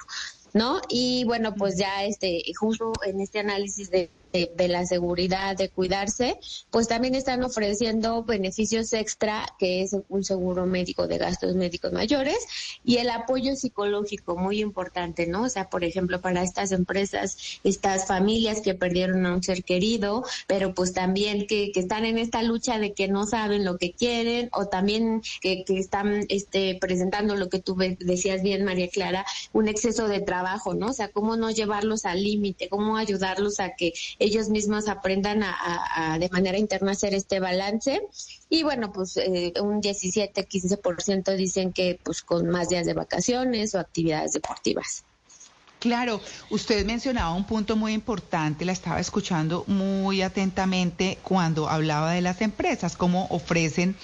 ¿No? 0.53 0.79
Y 0.87 1.25
bueno, 1.25 1.53
pues 1.53 1.77
ya 1.77 2.05
este, 2.05 2.41
justo 2.57 2.93
en 3.05 3.19
este 3.19 3.39
análisis 3.39 3.91
de 3.91 4.09
de, 4.55 4.67
la 4.67 4.85
seguridad, 4.85 5.55
de 5.55 5.69
cuidarse, 5.69 6.37
pues 6.69 6.87
también 6.87 7.15
están 7.15 7.43
ofreciendo 7.43 8.23
beneficios 8.23 8.91
extra, 8.93 9.45
que 9.59 9.81
es 9.83 9.95
un 10.09 10.23
seguro 10.23 10.65
médico 10.65 11.07
de 11.07 11.17
gastos 11.17 11.55
médicos 11.55 11.93
mayores 11.93 12.37
y 12.83 12.97
el 12.97 13.09
apoyo 13.09 13.55
psicológico, 13.55 14.35
muy 14.35 14.61
importante, 14.61 15.27
¿no? 15.27 15.43
O 15.43 15.49
sea, 15.49 15.69
por 15.69 15.83
ejemplo, 15.83 16.21
para 16.21 16.43
estas 16.43 16.71
empresas, 16.71 17.37
estas 17.63 18.07
familias 18.07 18.61
que 18.61 18.73
perdieron 18.73 19.25
a 19.25 19.33
un 19.33 19.43
ser 19.43 19.63
querido, 19.63 20.23
pero 20.47 20.73
pues 20.73 20.93
también 20.93 21.47
que, 21.47 21.71
que 21.71 21.79
están 21.79 22.05
en 22.05 22.17
esta 22.17 22.41
lucha 22.43 22.79
de 22.79 22.93
que 22.93 23.07
no 23.07 23.25
saben 23.25 23.63
lo 23.63 23.77
que 23.77 23.93
quieren 23.93 24.49
o 24.51 24.67
también 24.67 25.21
que, 25.41 25.63
que 25.63 25.79
están 25.79 26.25
este, 26.29 26.77
presentando 26.79 27.35
lo 27.35 27.49
que 27.49 27.59
tú 27.59 27.75
decías 27.99 28.41
bien, 28.41 28.65
María 28.65 28.89
Clara, 28.89 29.25
un 29.53 29.67
exceso 29.67 30.07
de 30.07 30.19
trabajo, 30.19 30.73
¿no? 30.73 30.87
O 30.87 30.93
sea, 30.93 31.09
cómo 31.09 31.37
no 31.37 31.51
llevarlos 31.51 32.05
al 32.05 32.23
límite, 32.23 32.69
cómo 32.69 32.97
ayudarlos 32.97 33.59
a 33.59 33.75
que 33.75 33.93
ellos 34.25 34.50
mismos 34.50 34.88
aprendan 34.88 35.44
a, 35.44 36.17
de 36.20 36.29
manera 36.29 36.58
interna 36.58 36.91
hacer 36.91 37.13
este 37.13 37.39
balance. 37.39 38.01
Y 38.50 38.63
bueno, 38.63 38.91
pues 38.91 39.17
eh, 39.17 39.53
un 39.62 39.82
17, 39.82 40.48
15% 40.48 41.36
dicen 41.36 41.72
que 41.74 42.00
pues 42.03 42.22
con 42.22 42.50
más 42.50 42.70
días 42.70 42.86
de 42.86 42.94
vacaciones 42.94 43.75
o 43.75 43.79
actividades 43.79 44.34
deportivas. 44.34 45.05
Claro, 45.85 46.19
usted 46.49 46.83
mencionaba 46.83 47.35
un 47.35 47.43
punto 47.43 47.75
muy 47.75 47.93
importante, 47.93 48.65
la 48.65 48.71
estaba 48.71 48.99
escuchando 48.99 49.65
muy 49.67 50.23
atentamente 50.23 51.19
cuando 51.21 51.69
hablaba 51.69 52.11
de 52.13 52.21
las 52.21 52.41
empresas, 52.41 52.97
cómo 52.97 53.27
ofrecen 53.29 53.95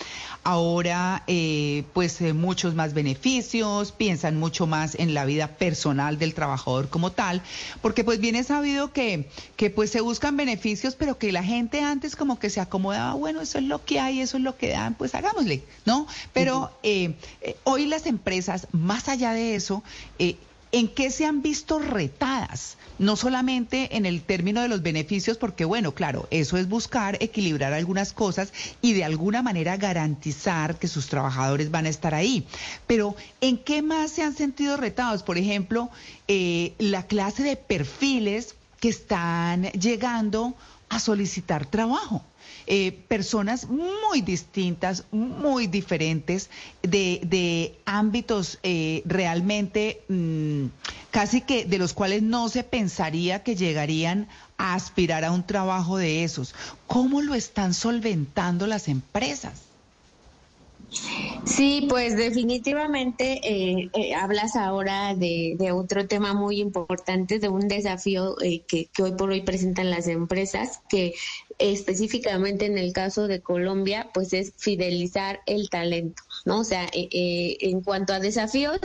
ahora 0.44 1.24
eh, 1.26 1.84
pues 1.94 2.22
eh, 2.22 2.34
muchos 2.34 2.76
más 2.76 2.94
beneficios, 2.94 3.92
piensan 3.94 4.38
mucho 4.38 4.68
más 4.68 4.94
en 4.94 5.16
la 5.16 5.26
vida 5.26 5.48
personal 5.58 6.20
del 6.20 6.36
trabajador 6.36 6.88
como 6.88 7.14
tal, 7.14 7.42
porque 7.82 8.04
pues 8.04 8.20
bien 8.20 8.36
es 8.36 8.46
sabido 8.48 8.94
que, 8.94 9.28
que 9.56 9.72
pues 9.72 9.90
se 9.90 10.02
buscan 10.02 10.38
beneficios, 10.38 10.94
pero 10.94 11.18
que 11.18 11.32
la 11.32 11.44
gente 11.44 11.82
antes 11.82 12.16
como 12.16 12.38
que 12.38 12.52
se 12.52 12.62
acomodaba, 12.62 13.16
bueno, 13.16 13.42
eso 13.42 13.58
es 13.58 13.64
lo 13.64 13.84
que 13.84 14.00
hay, 14.00 14.22
eso 14.22 14.38
es 14.38 14.44
lo 14.44 14.56
que 14.56 14.70
dan, 14.70 14.94
pues 14.94 15.16
hagámosle, 15.16 15.64
¿no? 15.86 16.06
Pero 16.32 16.72
eh, 16.84 17.16
hoy 17.64 17.88
las 17.88 18.06
empresas, 18.06 18.68
más 18.72 19.10
allá 19.10 19.34
de 19.34 19.56
eso, 19.56 19.84
¿En 20.74 20.88
qué 20.88 21.12
se 21.12 21.26
han 21.26 21.42
visto 21.42 21.80
retadas? 21.80 22.78
No 22.98 23.16
solamente 23.16 23.98
en 23.98 24.06
el 24.06 24.22
término 24.22 24.62
de 24.62 24.70
los 24.70 24.82
beneficios, 24.82 25.38
porque 25.38 25.66
bueno, 25.66 25.94
claro, 25.94 26.28
eso 26.32 26.56
es 26.58 26.70
buscar 26.70 27.18
equilibrar 27.20 27.74
algunas 27.74 28.14
cosas 28.14 28.54
y 28.82 28.94
de 28.94 29.04
alguna 29.04 29.42
manera 29.42 29.76
garantizar 29.76 30.78
que 30.78 30.88
sus 30.88 31.08
trabajadores 31.08 31.72
van 31.72 31.88
a 31.88 31.90
estar 31.90 32.14
ahí. 32.14 32.46
Pero 32.88 33.16
¿en 33.42 33.58
qué 33.58 33.82
más 33.82 34.12
se 34.12 34.24
han 34.24 34.36
sentido 34.36 34.78
retados? 34.78 35.24
Por 35.24 35.38
ejemplo, 35.38 35.90
eh, 36.28 36.74
la 36.78 37.06
clase 37.06 37.44
de 37.44 37.58
perfiles 37.58 38.56
que 38.80 38.90
están 38.90 39.64
llegando 39.72 40.56
a 40.88 41.00
solicitar 41.00 41.66
trabajo. 41.66 42.24
Eh, 42.68 42.92
personas 43.08 43.68
muy 43.68 44.22
distintas, 44.22 45.06
muy 45.12 45.68
diferentes, 45.68 46.50
de, 46.82 47.76
ámbitos 47.86 48.60
eh, 48.64 49.02
realmente 49.06 50.02
mm, 50.08 50.66
casi 51.10 51.42
que 51.42 51.66
de 51.66 51.78
los 51.78 51.94
cuales 51.94 52.22
no 52.22 52.50
se 52.50 52.64
pensaría 52.64 53.44
que 53.44 53.56
llegarían 53.56 54.28
a 54.58 54.76
aspirar 54.76 55.26
a 55.26 55.32
un 55.32 55.44
trabajo 55.44 55.98
de 55.98 56.24
esos. 56.24 56.54
¿Cómo 56.88 57.22
lo 57.22 57.34
están 57.34 57.74
solventando 57.74 58.68
las 58.68 58.88
empresas? 58.88 59.72
Sí, 61.46 61.88
pues 61.90 62.18
definitivamente 62.18 63.40
eh, 63.44 63.90
eh, 63.94 64.14
hablas 64.14 64.56
ahora 64.56 65.16
de, 65.16 65.72
otro 65.74 66.06
tema 66.08 66.34
muy 66.34 66.60
importante, 66.60 67.40
de 67.40 67.48
un 67.48 67.68
desafío 67.68 68.36
eh, 68.42 68.62
que, 68.68 68.90
hoy 69.02 69.14
por 69.14 69.30
hoy 69.30 69.42
presentan 69.42 69.90
las 69.90 70.08
empresas, 70.08 70.82
que 70.90 71.14
específicamente 71.62 72.66
en 72.66 72.78
el 72.78 72.94
caso 72.94 73.28
de 73.28 73.42
Colombia, 73.42 74.10
pues 74.14 74.34
es 74.34 74.54
fidelizar 74.58 75.42
el 75.46 75.70
talento, 75.70 76.24
¿no? 76.46 76.60
O 76.60 76.64
sea, 76.64 76.90
en 76.92 77.82
cuanto 77.82 78.14
a 78.14 78.20
desafíos, 78.20 78.80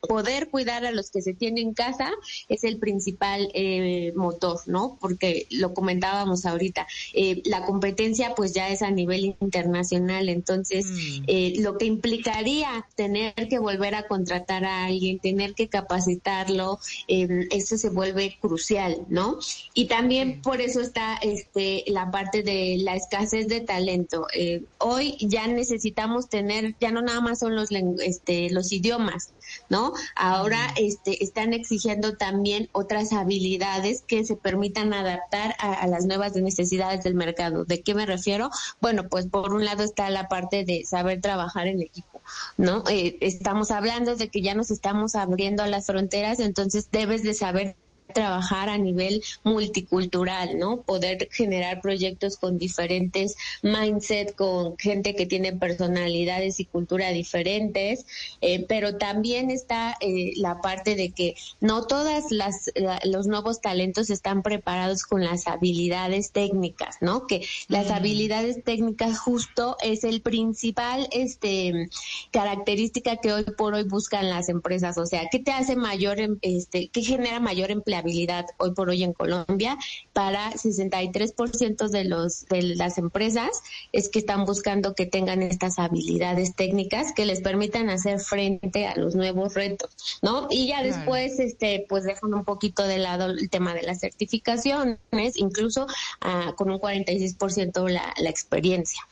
poder 0.00 0.48
cuidar 0.48 0.86
a 0.86 0.92
los 0.92 1.10
que 1.10 1.22
se 1.22 1.34
tienen 1.34 1.68
en 1.68 1.74
casa 1.74 2.10
es 2.48 2.64
el 2.64 2.78
principal 2.78 3.50
eh, 3.54 4.12
motor, 4.14 4.60
¿no? 4.66 4.96
Porque 5.00 5.46
lo 5.50 5.74
comentábamos 5.74 6.46
ahorita, 6.46 6.86
eh, 7.14 7.42
la 7.44 7.64
competencia 7.64 8.34
pues 8.34 8.52
ya 8.52 8.68
es 8.68 8.82
a 8.82 8.90
nivel 8.90 9.36
internacional, 9.40 10.28
entonces 10.28 10.86
mm. 10.86 11.24
eh, 11.26 11.54
lo 11.58 11.78
que 11.78 11.86
implicaría 11.86 12.86
tener 12.94 13.34
que 13.48 13.58
volver 13.58 13.94
a 13.94 14.06
contratar 14.06 14.64
a 14.64 14.86
alguien, 14.86 15.18
tener 15.18 15.54
que 15.54 15.68
capacitarlo, 15.68 16.78
eso 17.08 17.76
se 17.76 17.90
vuelve 17.90 18.38
crucial, 18.40 19.04
¿no? 19.08 19.38
Y 19.74 19.86
también 19.86 20.42
por 20.42 20.60
eso 20.60 20.80
está 20.80 21.16
este 21.16 21.84
la 21.86 22.06
parte 22.10 22.42
de 22.42 22.76
la 22.78 22.96
escasez 22.96 23.48
de 23.48 23.60
talento. 23.60 24.26
hoy 24.78 25.16
ya 25.20 25.46
necesitamos 25.46 26.28
tener, 26.28 26.74
ya 26.80 26.90
no 26.90 27.02
nada 27.02 27.20
más 27.20 27.38
son 27.38 27.54
los 27.54 27.70
este, 27.70 28.50
los 28.50 28.72
idiomas, 28.72 29.32
¿no? 29.68 29.92
Ahora 30.14 30.58
este, 30.76 31.22
están 31.22 31.52
exigiendo 31.52 32.16
también 32.16 32.68
otras 32.72 33.12
habilidades 33.12 34.02
que 34.06 34.24
se 34.24 34.36
permitan 34.36 34.92
adaptar 34.92 35.54
a, 35.58 35.86
las 35.86 36.06
nuevas 36.06 36.34
necesidades 36.34 37.04
del 37.04 37.14
mercado. 37.14 37.64
¿De 37.64 37.82
qué 37.82 37.94
me 37.94 38.06
refiero? 38.06 38.50
Bueno, 38.80 39.08
pues 39.08 39.26
por 39.26 39.52
un 39.52 39.64
lado 39.64 39.82
está 39.82 40.10
la 40.10 40.28
parte 40.28 40.64
de 40.64 40.84
saber 40.84 41.20
trabajar 41.20 41.66
en 41.66 41.82
equipo, 41.82 42.20
¿no? 42.56 42.84
Eh, 42.88 43.16
estamos 43.20 43.70
hablando 43.70 44.16
de 44.16 44.28
que 44.28 44.42
ya 44.42 44.54
nos 44.54 44.70
estamos 44.70 45.14
abriendo 45.14 45.62
a 45.62 45.68
las 45.68 45.86
fronteras, 45.86 46.40
entonces 46.40 46.90
debes 46.90 47.22
de 47.22 47.34
saber 47.34 47.76
trabajar 48.12 48.68
a 48.68 48.78
nivel 48.78 49.22
multicultural, 49.44 50.58
¿no? 50.58 50.82
Poder 50.82 51.28
generar 51.30 51.80
proyectos 51.80 52.36
con 52.36 52.58
diferentes 52.58 53.36
mindset, 53.62 54.34
con 54.34 54.76
gente 54.78 55.14
que 55.14 55.26
tiene 55.26 55.52
personalidades 55.52 56.60
y 56.60 56.64
cultura 56.64 57.10
diferentes, 57.10 58.06
eh, 58.40 58.64
pero 58.68 58.96
también 58.96 59.50
está 59.50 59.96
eh, 60.00 60.32
la 60.36 60.60
parte 60.60 60.94
de 60.94 61.10
que 61.10 61.34
no 61.60 61.86
todas 61.86 62.30
las 62.30 62.70
los 63.04 63.26
nuevos 63.26 63.60
talentos 63.60 64.10
están 64.10 64.42
preparados 64.42 65.02
con 65.02 65.24
las 65.24 65.46
habilidades 65.46 66.32
técnicas, 66.32 66.96
¿no? 67.00 67.26
Que 67.26 67.46
las 67.68 67.88
mm. 67.88 67.92
habilidades 67.92 68.64
técnicas 68.64 69.18
justo 69.18 69.76
es 69.82 70.04
el 70.04 70.20
principal 70.20 71.08
este 71.12 71.88
característica 72.30 73.16
que 73.16 73.32
hoy 73.32 73.44
por 73.44 73.74
hoy 73.74 73.84
buscan 73.84 74.28
las 74.28 74.48
empresas, 74.48 74.98
o 74.98 75.06
sea, 75.06 75.28
¿qué 75.30 75.38
te 75.38 75.52
hace 75.52 75.76
mayor 75.76 76.20
em, 76.20 76.38
este 76.42 76.88
qué 76.88 77.02
genera 77.02 77.40
mayor 77.40 77.70
empleo 77.70 77.97
habilidad 77.98 78.46
hoy 78.56 78.72
por 78.72 78.88
hoy 78.88 79.04
en 79.04 79.12
Colombia. 79.12 79.76
Para 80.12 80.52
63% 80.52 81.88
de 81.88 82.04
los 82.04 82.46
de 82.46 82.62
las 82.62 82.98
empresas 82.98 83.62
es 83.92 84.08
que 84.08 84.20
están 84.20 84.44
buscando 84.44 84.94
que 84.94 85.06
tengan 85.06 85.42
estas 85.42 85.78
habilidades 85.78 86.54
técnicas 86.54 87.12
que 87.12 87.26
les 87.26 87.40
permitan 87.40 87.90
hacer 87.90 88.20
frente 88.20 88.86
a 88.86 88.96
los 88.96 89.14
nuevos 89.14 89.54
retos, 89.54 90.18
¿no? 90.22 90.48
Y 90.50 90.68
ya 90.68 90.82
después 90.82 91.38
este 91.38 91.86
pues 91.88 92.04
dejan 92.04 92.34
un 92.34 92.44
poquito 92.44 92.84
de 92.84 92.98
lado 92.98 93.26
el 93.26 93.50
tema 93.50 93.74
de 93.74 93.82
las 93.82 94.00
certificaciones, 94.00 94.98
incluso 95.36 95.86
ah, 96.20 96.54
con 96.56 96.70
un 96.70 96.78
46% 96.78 97.88
la, 97.88 98.14
la 98.18 98.30
experiencia. 98.30 99.02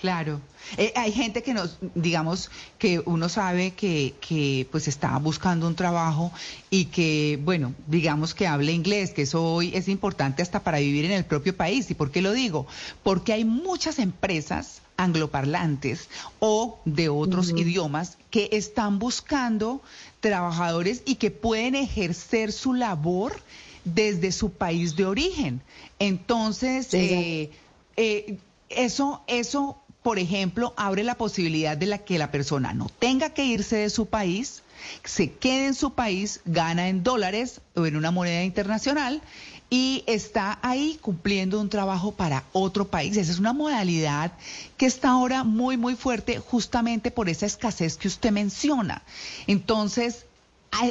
Claro. 0.00 0.40
Eh, 0.78 0.92
hay 0.96 1.12
gente 1.12 1.42
que 1.42 1.52
nos, 1.52 1.78
digamos, 1.94 2.50
que 2.78 3.00
uno 3.04 3.28
sabe 3.28 3.72
que, 3.72 4.14
que 4.26 4.66
pues 4.70 4.88
está 4.88 5.18
buscando 5.18 5.66
un 5.66 5.74
trabajo 5.74 6.32
y 6.70 6.86
que, 6.86 7.38
bueno, 7.42 7.74
digamos 7.86 8.34
que 8.34 8.46
hable 8.46 8.72
inglés, 8.72 9.10
que 9.10 9.22
eso 9.22 9.44
hoy 9.44 9.72
es 9.74 9.88
importante 9.88 10.40
hasta 10.40 10.62
para 10.62 10.78
vivir 10.78 11.04
en 11.04 11.12
el 11.12 11.24
propio 11.24 11.54
país. 11.54 11.90
¿Y 11.90 11.94
por 11.94 12.10
qué 12.10 12.22
lo 12.22 12.32
digo? 12.32 12.66
Porque 13.02 13.34
hay 13.34 13.44
muchas 13.44 13.98
empresas 13.98 14.80
angloparlantes 14.96 16.08
o 16.38 16.78
de 16.86 17.10
otros 17.10 17.50
idiomas 17.50 18.16
que 18.30 18.48
están 18.52 18.98
buscando 18.98 19.82
trabajadores 20.20 21.02
y 21.04 21.16
que 21.16 21.30
pueden 21.30 21.74
ejercer 21.74 22.52
su 22.52 22.72
labor 22.72 23.38
desde 23.84 24.32
su 24.32 24.52
país 24.52 24.96
de 24.96 25.06
origen. 25.06 25.60
Entonces, 25.98 26.92
eh, 26.92 27.50
eh, 27.96 28.38
eso, 28.70 29.22
eso 29.26 29.79
por 30.02 30.18
ejemplo, 30.18 30.72
abre 30.76 31.04
la 31.04 31.16
posibilidad 31.16 31.76
de 31.76 31.86
la 31.86 31.98
que 31.98 32.18
la 32.18 32.30
persona 32.30 32.72
no 32.72 32.88
tenga 32.98 33.30
que 33.30 33.44
irse 33.44 33.76
de 33.76 33.90
su 33.90 34.06
país, 34.06 34.62
se 35.04 35.32
quede 35.32 35.66
en 35.66 35.74
su 35.74 35.92
país, 35.92 36.40
gana 36.46 36.88
en 36.88 37.02
dólares 37.02 37.60
o 37.74 37.84
en 37.86 37.96
una 37.96 38.10
moneda 38.10 38.42
internacional 38.42 39.20
y 39.68 40.02
está 40.06 40.58
ahí 40.62 40.98
cumpliendo 41.00 41.60
un 41.60 41.68
trabajo 41.68 42.12
para 42.12 42.44
otro 42.52 42.88
país. 42.88 43.16
Esa 43.16 43.30
es 43.30 43.38
una 43.38 43.52
modalidad 43.52 44.32
que 44.76 44.86
está 44.86 45.10
ahora 45.10 45.44
muy, 45.44 45.76
muy 45.76 45.94
fuerte 45.94 46.38
justamente 46.38 47.10
por 47.10 47.28
esa 47.28 47.46
escasez 47.46 47.96
que 47.96 48.08
usted 48.08 48.32
menciona. 48.32 49.02
Entonces, 49.46 50.26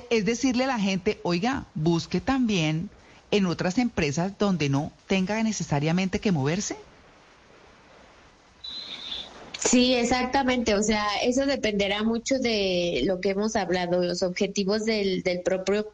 es 0.09 0.25
decirle 0.25 0.63
a 0.63 0.67
la 0.67 0.79
gente, 0.79 1.19
oiga, 1.23 1.65
busque 1.75 2.21
también 2.21 2.89
en 3.31 3.45
otras 3.45 3.77
empresas 3.77 4.37
donde 4.37 4.69
no 4.69 4.91
tenga 5.07 5.41
necesariamente 5.43 6.19
que 6.19 6.31
moverse. 6.31 6.77
Sí, 9.63 9.93
exactamente. 9.93 10.73
O 10.75 10.83
sea, 10.83 11.05
eso 11.23 11.45
dependerá 11.45 12.03
mucho 12.03 12.39
de 12.39 13.01
lo 13.05 13.19
que 13.19 13.31
hemos 13.31 13.55
hablado, 13.55 14.01
los 14.01 14.23
objetivos 14.23 14.85
del, 14.85 15.21
del 15.23 15.41
propio 15.41 15.91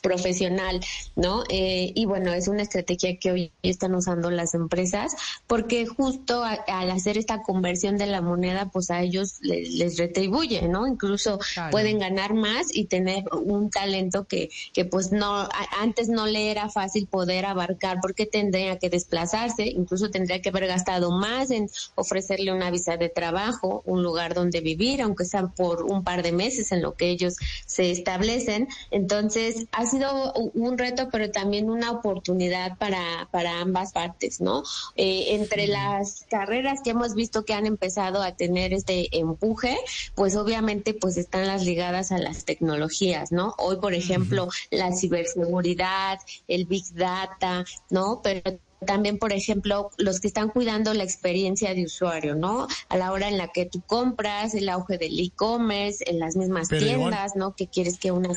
profesional, 0.00 0.80
¿no? 1.16 1.44
Eh, 1.48 1.92
y 1.94 2.06
bueno, 2.06 2.32
es 2.32 2.48
una 2.48 2.62
estrategia 2.62 3.16
que 3.18 3.32
hoy 3.32 3.52
están 3.62 3.94
usando 3.94 4.30
las 4.30 4.54
empresas 4.54 5.14
porque 5.46 5.86
justo 5.86 6.44
al 6.44 6.90
hacer 6.90 7.18
esta 7.18 7.42
conversión 7.42 7.96
de 7.98 8.06
la 8.06 8.20
moneda, 8.20 8.70
pues 8.70 8.90
a 8.90 9.02
ellos 9.02 9.38
les, 9.40 9.96
retribuye, 9.98 10.68
¿no? 10.68 10.86
Incluso 10.86 11.38
pueden 11.70 11.98
ganar 11.98 12.34
más 12.34 12.74
y 12.74 12.86
tener 12.86 13.24
un 13.32 13.70
talento 13.70 14.24
que, 14.24 14.50
que 14.72 14.84
pues 14.84 15.12
no, 15.12 15.48
antes 15.78 16.08
no 16.08 16.26
le 16.26 16.50
era 16.50 16.68
fácil 16.68 17.06
poder 17.06 17.46
abarcar 17.46 17.98
porque 18.00 18.26
tendría 18.26 18.78
que 18.78 18.90
desplazarse, 18.90 19.66
incluso 19.66 20.10
tendría 20.10 20.42
que 20.42 20.48
haber 20.48 20.66
gastado 20.66 21.10
más 21.12 21.50
en 21.50 21.68
ofrecerle 21.94 22.52
una 22.52 22.70
visa 22.70 22.93
de 22.96 23.08
trabajo, 23.08 23.82
un 23.86 24.02
lugar 24.02 24.34
donde 24.34 24.60
vivir, 24.60 25.02
aunque 25.02 25.24
sea 25.24 25.46
por 25.48 25.82
un 25.82 26.04
par 26.04 26.22
de 26.22 26.32
meses 26.32 26.72
en 26.72 26.82
lo 26.82 26.94
que 26.94 27.08
ellos 27.08 27.36
se 27.66 27.90
establecen. 27.90 28.68
Entonces, 28.90 29.66
ha 29.72 29.86
sido 29.86 30.32
un 30.32 30.78
reto, 30.78 31.08
pero 31.10 31.30
también 31.30 31.70
una 31.70 31.90
oportunidad 31.90 32.76
para, 32.78 33.28
para 33.30 33.60
ambas 33.60 33.92
partes, 33.92 34.40
¿no? 34.40 34.62
Eh, 34.96 35.34
entre 35.34 35.66
las 35.66 36.24
carreras 36.28 36.80
que 36.82 36.90
hemos 36.90 37.14
visto 37.14 37.44
que 37.44 37.54
han 37.54 37.66
empezado 37.66 38.22
a 38.22 38.36
tener 38.36 38.72
este 38.72 39.16
empuje, 39.16 39.76
pues 40.14 40.36
obviamente 40.36 40.94
pues 40.94 41.16
están 41.16 41.46
las 41.46 41.64
ligadas 41.64 42.12
a 42.12 42.18
las 42.18 42.44
tecnologías, 42.44 43.32
¿no? 43.32 43.54
Hoy, 43.58 43.76
por 43.76 43.94
ejemplo, 43.94 44.48
la 44.70 44.92
ciberseguridad, 44.92 46.18
el 46.48 46.66
big 46.66 46.84
data, 46.94 47.64
¿no? 47.90 48.20
Pero 48.22 48.58
también, 48.84 49.18
por 49.18 49.32
ejemplo, 49.32 49.90
los 49.98 50.20
que 50.20 50.28
están 50.28 50.48
cuidando 50.48 50.94
la 50.94 51.04
experiencia 51.04 51.74
de 51.74 51.84
usuario, 51.84 52.34
¿no? 52.34 52.68
A 52.88 52.96
la 52.96 53.12
hora 53.12 53.28
en 53.28 53.38
la 53.38 53.48
que 53.48 53.66
tú 53.66 53.82
compras, 53.86 54.54
el 54.54 54.68
auge 54.68 54.98
del 54.98 55.18
e-commerce, 55.18 56.04
en 56.06 56.18
las 56.18 56.36
mismas 56.36 56.68
tiendas, 56.68 57.36
¿no? 57.36 57.54
Que 57.54 57.66
quieres 57.66 57.98
que 57.98 58.12
una... 58.12 58.30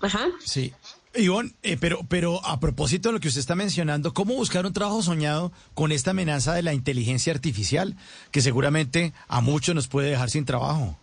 Ajá. 0.00 0.28
Sí. 0.44 0.72
Ivonne, 1.14 1.52
eh, 1.62 1.76
pero, 1.78 2.00
pero 2.08 2.44
a 2.46 2.60
propósito 2.60 3.08
de 3.08 3.14
lo 3.14 3.20
que 3.20 3.28
usted 3.28 3.40
está 3.40 3.56
mencionando, 3.56 4.14
¿cómo 4.14 4.34
buscar 4.34 4.64
un 4.64 4.72
trabajo 4.72 5.02
soñado 5.02 5.50
con 5.74 5.90
esta 5.90 6.12
amenaza 6.12 6.54
de 6.54 6.62
la 6.62 6.72
inteligencia 6.72 7.32
artificial 7.32 7.96
que 8.30 8.40
seguramente 8.40 9.12
a 9.26 9.40
muchos 9.40 9.74
nos 9.74 9.88
puede 9.88 10.10
dejar 10.10 10.30
sin 10.30 10.44
trabajo? 10.44 10.96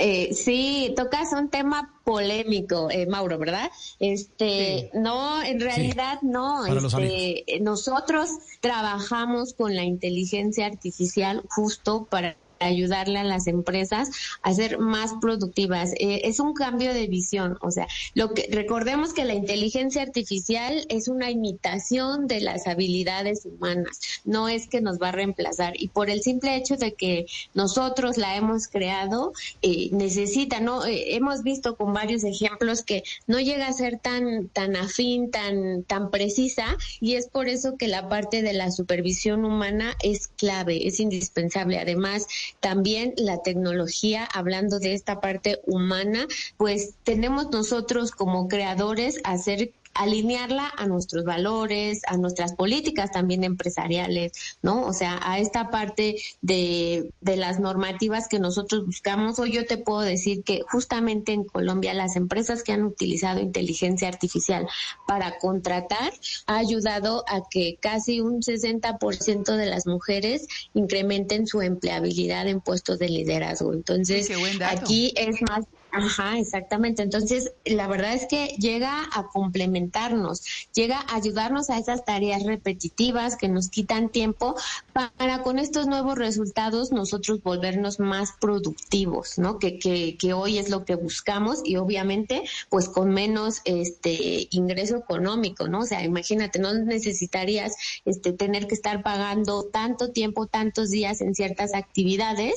Eh, 0.00 0.32
sí, 0.32 0.94
tocas 0.96 1.32
un 1.32 1.50
tema 1.50 2.00
polémico, 2.04 2.88
eh, 2.88 3.06
Mauro, 3.06 3.36
¿verdad? 3.36 3.68
Este, 3.98 4.90
no, 4.94 5.42
en 5.42 5.58
realidad 5.60 6.20
no. 6.22 6.64
Este, 6.66 7.44
nosotros 7.60 8.30
trabajamos 8.60 9.54
con 9.54 9.74
la 9.74 9.82
inteligencia 9.82 10.66
artificial 10.66 11.42
justo 11.48 12.06
para 12.08 12.36
ayudarle 12.60 13.18
a 13.18 13.24
las 13.24 13.46
empresas 13.46 14.10
a 14.42 14.52
ser 14.54 14.78
más 14.78 15.14
productivas. 15.20 15.92
Eh, 15.98 16.22
es 16.24 16.40
un 16.40 16.54
cambio 16.54 16.92
de 16.94 17.06
visión, 17.06 17.58
o 17.60 17.70
sea, 17.70 17.86
lo 18.14 18.34
que 18.34 18.48
recordemos 18.50 19.12
que 19.12 19.24
la 19.24 19.34
inteligencia 19.34 20.02
artificial 20.02 20.84
es 20.88 21.08
una 21.08 21.30
imitación 21.30 22.26
de 22.26 22.40
las 22.40 22.66
habilidades 22.66 23.44
humanas, 23.44 24.00
no 24.24 24.48
es 24.48 24.68
que 24.68 24.80
nos 24.80 24.98
va 25.00 25.08
a 25.08 25.12
reemplazar 25.12 25.74
y 25.76 25.88
por 25.88 26.10
el 26.10 26.22
simple 26.22 26.56
hecho 26.56 26.76
de 26.76 26.94
que 26.94 27.26
nosotros 27.54 28.16
la 28.16 28.36
hemos 28.36 28.68
creado 28.68 29.32
eh, 29.62 29.90
necesita, 29.92 30.60
no 30.60 30.84
eh, 30.84 31.14
hemos 31.14 31.42
visto 31.42 31.76
con 31.76 31.92
varios 31.92 32.24
ejemplos 32.24 32.82
que 32.82 33.02
no 33.26 33.40
llega 33.40 33.68
a 33.68 33.72
ser 33.72 33.98
tan 33.98 34.48
tan 34.48 34.76
afín, 34.76 35.30
tan 35.30 35.84
tan 35.84 36.10
precisa 36.10 36.76
y 37.00 37.14
es 37.14 37.28
por 37.28 37.48
eso 37.48 37.76
que 37.76 37.88
la 37.88 38.08
parte 38.08 38.42
de 38.42 38.52
la 38.52 38.70
supervisión 38.70 39.44
humana 39.44 39.96
es 40.02 40.28
clave, 40.28 40.86
es 40.86 41.00
indispensable. 41.00 41.78
Además, 41.78 42.26
también 42.60 43.14
la 43.16 43.42
tecnología, 43.42 44.28
hablando 44.32 44.78
de 44.78 44.94
esta 44.94 45.20
parte 45.20 45.60
humana, 45.66 46.26
pues 46.56 46.94
tenemos 47.04 47.50
nosotros 47.50 48.10
como 48.10 48.48
creadores 48.48 49.20
hacer 49.24 49.72
alinearla 49.98 50.72
a 50.76 50.86
nuestros 50.86 51.24
valores, 51.24 52.02
a 52.06 52.16
nuestras 52.16 52.54
políticas 52.54 53.10
también 53.10 53.42
empresariales, 53.42 54.32
¿no? 54.62 54.86
O 54.86 54.92
sea, 54.92 55.20
a 55.22 55.40
esta 55.40 55.70
parte 55.70 56.16
de, 56.40 57.12
de 57.20 57.36
las 57.36 57.58
normativas 57.58 58.28
que 58.28 58.38
nosotros 58.38 58.86
buscamos. 58.86 59.38
Hoy 59.40 59.52
yo 59.52 59.66
te 59.66 59.76
puedo 59.76 60.00
decir 60.00 60.44
que 60.44 60.62
justamente 60.70 61.32
en 61.32 61.44
Colombia 61.44 61.94
las 61.94 62.14
empresas 62.14 62.62
que 62.62 62.72
han 62.72 62.84
utilizado 62.84 63.40
inteligencia 63.40 64.06
artificial 64.06 64.68
para 65.06 65.38
contratar 65.38 66.12
ha 66.46 66.58
ayudado 66.58 67.24
a 67.26 67.42
que 67.50 67.76
casi 67.80 68.20
un 68.20 68.40
60% 68.40 69.56
de 69.56 69.66
las 69.66 69.86
mujeres 69.86 70.46
incrementen 70.74 71.48
su 71.48 71.60
empleabilidad 71.60 72.46
en 72.46 72.60
puestos 72.60 73.00
de 73.00 73.08
liderazgo. 73.08 73.72
Entonces, 73.72 74.30
aquí 74.60 75.12
es 75.16 75.42
más 75.42 75.64
Ajá, 75.90 76.38
exactamente. 76.38 77.02
Entonces, 77.02 77.52
la 77.64 77.88
verdad 77.88 78.12
es 78.12 78.26
que 78.26 78.48
llega 78.58 79.08
a 79.10 79.28
complementarnos, 79.28 80.42
llega 80.74 80.98
a 80.98 81.16
ayudarnos 81.16 81.70
a 81.70 81.78
esas 81.78 82.04
tareas 82.04 82.42
repetitivas 82.44 83.36
que 83.36 83.48
nos 83.48 83.68
quitan 83.68 84.10
tiempo 84.10 84.54
para 84.92 85.42
con 85.42 85.58
estos 85.58 85.86
nuevos 85.86 86.18
resultados 86.18 86.92
nosotros 86.92 87.42
volvernos 87.42 88.00
más 88.00 88.34
productivos, 88.38 89.38
¿no? 89.38 89.58
Que, 89.58 89.78
que, 89.78 90.18
que 90.18 90.34
hoy 90.34 90.58
es 90.58 90.68
lo 90.68 90.84
que 90.84 90.94
buscamos 90.94 91.62
y 91.64 91.76
obviamente 91.76 92.42
pues 92.68 92.88
con 92.88 93.10
menos 93.10 93.62
este 93.64 94.46
ingreso 94.50 94.96
económico, 94.96 95.68
¿no? 95.68 95.80
O 95.80 95.86
sea, 95.86 96.04
imagínate, 96.04 96.58
no 96.58 96.74
necesitarías 96.74 97.76
este 98.04 98.34
tener 98.34 98.66
que 98.66 98.74
estar 98.74 99.02
pagando 99.02 99.64
tanto 99.64 100.10
tiempo, 100.12 100.46
tantos 100.46 100.90
días 100.90 101.22
en 101.22 101.34
ciertas 101.34 101.72
actividades 101.72 102.54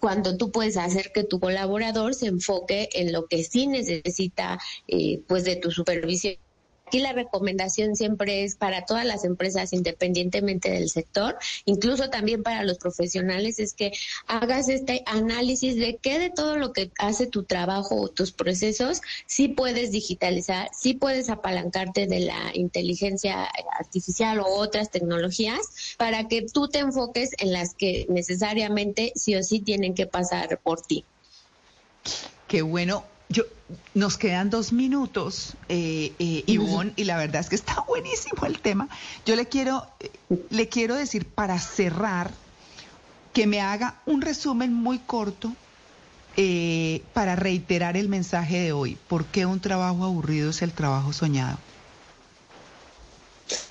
cuando 0.00 0.36
tú 0.36 0.50
puedes 0.50 0.76
hacer 0.76 1.12
que 1.12 1.24
tu 1.24 1.38
colaborador 1.38 2.14
se 2.14 2.26
enfoque 2.26 2.88
en 2.94 3.12
lo 3.12 3.26
que 3.26 3.44
sí 3.44 3.66
necesita 3.66 4.58
eh, 4.88 5.22
pues 5.28 5.44
de 5.44 5.56
tu 5.56 5.70
supervisión 5.70 6.36
Aquí 6.90 6.98
la 6.98 7.12
recomendación 7.12 7.94
siempre 7.94 8.42
es 8.42 8.56
para 8.56 8.84
todas 8.84 9.04
las 9.04 9.24
empresas, 9.24 9.72
independientemente 9.72 10.72
del 10.72 10.90
sector, 10.90 11.38
incluso 11.64 12.10
también 12.10 12.42
para 12.42 12.64
los 12.64 12.78
profesionales, 12.78 13.60
es 13.60 13.74
que 13.74 13.92
hagas 14.26 14.68
este 14.68 15.04
análisis 15.06 15.76
de 15.76 15.98
qué 16.02 16.18
de 16.18 16.30
todo 16.30 16.56
lo 16.56 16.72
que 16.72 16.90
hace 16.98 17.28
tu 17.28 17.44
trabajo 17.44 17.94
o 17.94 18.08
tus 18.08 18.32
procesos, 18.32 19.02
sí 19.26 19.46
puedes 19.46 19.92
digitalizar, 19.92 20.68
sí 20.76 20.94
puedes 20.94 21.30
apalancarte 21.30 22.08
de 22.08 22.18
la 22.18 22.50
inteligencia 22.54 23.48
artificial 23.78 24.40
o 24.40 24.46
otras 24.48 24.90
tecnologías 24.90 25.94
para 25.96 26.26
que 26.26 26.44
tú 26.52 26.66
te 26.66 26.80
enfoques 26.80 27.30
en 27.38 27.52
las 27.52 27.74
que 27.74 28.06
necesariamente 28.08 29.12
sí 29.14 29.36
o 29.36 29.44
sí 29.44 29.60
tienen 29.60 29.94
que 29.94 30.08
pasar 30.08 30.58
por 30.58 30.82
ti. 30.82 31.04
Qué 32.48 32.62
bueno. 32.62 33.04
Yo, 33.30 33.44
nos 33.94 34.18
quedan 34.18 34.50
dos 34.50 34.72
minutos, 34.72 35.56
eh, 35.68 36.12
eh, 36.18 36.42
Ivonne, 36.46 36.92
y 36.96 37.04
la 37.04 37.16
verdad 37.16 37.40
es 37.40 37.48
que 37.48 37.54
está 37.54 37.80
buenísimo 37.88 38.44
el 38.44 38.58
tema. 38.58 38.88
Yo 39.24 39.36
le 39.36 39.46
quiero, 39.46 39.86
eh, 40.00 40.10
le 40.50 40.68
quiero 40.68 40.96
decir 40.96 41.26
para 41.26 41.58
cerrar 41.58 42.32
que 43.32 43.46
me 43.46 43.60
haga 43.60 43.94
un 44.06 44.20
resumen 44.20 44.72
muy 44.72 44.98
corto 44.98 45.52
eh, 46.36 47.02
para 47.12 47.36
reiterar 47.36 47.96
el 47.96 48.08
mensaje 48.08 48.58
de 48.58 48.72
hoy. 48.72 48.98
¿Por 49.08 49.24
qué 49.26 49.46
un 49.46 49.60
trabajo 49.60 50.04
aburrido 50.04 50.50
es 50.50 50.62
el 50.62 50.72
trabajo 50.72 51.12
soñado? 51.12 51.58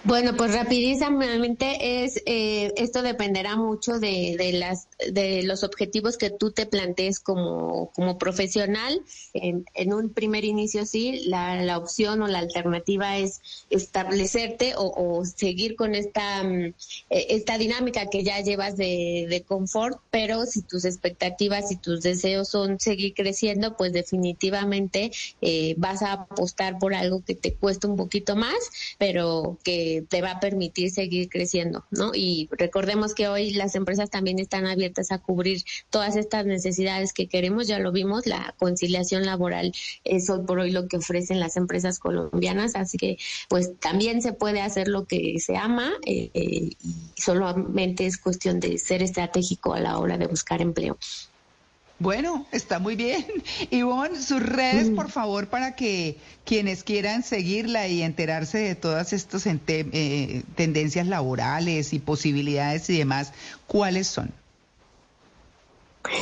Bueno, 0.04 0.36
pues 0.36 0.54
rapidísimamente 0.54 2.04
es 2.04 2.22
eh, 2.26 2.74
esto 2.78 3.02
dependerá 3.02 3.56
mucho 3.56 4.00
de, 4.00 4.36
de, 4.38 4.54
las 4.54 4.88
de 5.12 5.44
los 5.44 5.64
objetivos 5.64 6.18
que 6.18 6.30
tú 6.30 6.52
te 6.52 6.66
plantees 6.66 7.20
como, 7.20 7.92
como 7.94 8.18
profesional. 8.18 9.02
En, 9.34 9.66
en 9.74 9.94
un 9.94 10.10
primer 10.10 10.46
inicio 10.46 10.86
sí, 10.86 11.24
la, 11.26 11.62
la, 11.62 11.78
opción 11.78 12.22
o 12.22 12.28
la 12.28 12.40
alternativa 12.40 13.18
es 13.18 13.42
establecerte 13.70 14.74
o, 14.76 15.24
seguir 15.26 15.76
con 15.76 15.96
esta 15.96 16.44
mm, 16.44 16.74
e, 17.10 17.26
esta 17.30 17.58
dinámica 17.58 18.10
que 18.10 18.24
ya 18.24 18.40
llevas 18.42 18.78
de, 18.78 19.28
de 19.30 19.44
confort, 19.44 20.00
pero 20.12 20.46
si 20.46 20.62
tus 20.62 20.86
expectativas 20.86 21.72
y 21.72 21.76
tus 21.76 22.02
deseos 22.02 22.50
son 22.50 22.80
seguir 22.80 23.14
creciendo, 23.14 23.78
pues 23.78 23.94
definitivamente 23.94 25.12
eh, 25.42 25.76
vas 25.78 26.02
a 26.02 26.14
apostar 26.14 26.80
por 26.80 26.94
algo 26.94 27.24
que 27.24 27.36
te 27.36 27.54
cuesta 27.54 27.88
un 27.88 27.96
poquito 27.96 28.36
más, 28.36 28.58
pero 28.98 29.58
que 29.64 29.69
te 30.10 30.22
va 30.22 30.32
a 30.32 30.40
permitir 30.40 30.92
seguir 30.92 31.30
creciendo, 31.30 31.86
¿no? 31.92 32.12
Y 32.14 32.50
recordemos 32.52 33.14
que 33.14 33.28
hoy 33.28 33.52
las 33.52 33.76
empresas 33.76 34.10
también 34.10 34.40
están 34.40 34.66
abiertas 34.66 35.12
a 35.12 35.20
cubrir 35.20 35.64
todas 35.90 36.16
estas 36.16 36.46
necesidades 36.46 37.14
que 37.14 37.28
queremos, 37.28 37.68
ya 37.68 37.80
lo 37.80 37.92
vimos, 37.92 38.26
la 38.26 38.56
conciliación 38.58 39.26
laboral 39.26 39.74
es 40.04 40.30
hoy 40.30 40.46
por 40.46 40.60
hoy 40.60 40.72
lo 40.72 40.88
que 40.88 40.98
ofrecen 40.98 41.40
las 41.40 41.58
empresas 41.58 42.00
colombianas, 42.00 42.76
así 42.76 42.98
que 42.98 43.18
pues 43.50 43.78
también 43.80 44.22
se 44.22 44.34
puede 44.34 44.62
hacer 44.62 44.88
lo 44.88 45.06
que 45.06 45.40
se 45.40 45.58
ama 45.58 45.92
eh, 46.06 46.30
eh, 46.34 46.72
y 46.84 46.96
solamente 47.16 48.06
es 48.06 48.18
cuestión 48.18 48.60
de 48.60 48.78
ser 48.78 49.02
estratégico 49.04 49.74
a 49.74 49.80
la 49.80 49.98
hora 49.98 50.18
de 50.18 50.28
buscar 50.28 50.62
empleo. 50.62 50.98
Bueno, 52.00 52.46
está 52.54 52.80
muy 52.80 52.96
bien. 52.96 53.26
Ivonne, 53.72 54.22
sus 54.22 54.42
redes, 54.42 54.90
por 54.90 55.12
favor, 55.12 55.48
para 55.48 55.76
que 55.76 56.18
quienes 56.46 56.84
quieran 56.84 57.24
seguirla 57.24 57.88
y 57.90 58.02
enterarse 58.02 58.58
de 58.58 58.76
todas 58.76 59.12
estas 59.12 59.46
eh, 59.46 60.44
tendencias 60.56 61.08
laborales 61.08 61.94
y 61.94 62.00
posibilidades 62.00 62.90
y 62.90 62.98
demás, 62.98 63.34
¿cuáles 63.68 64.08
son? 64.08 64.32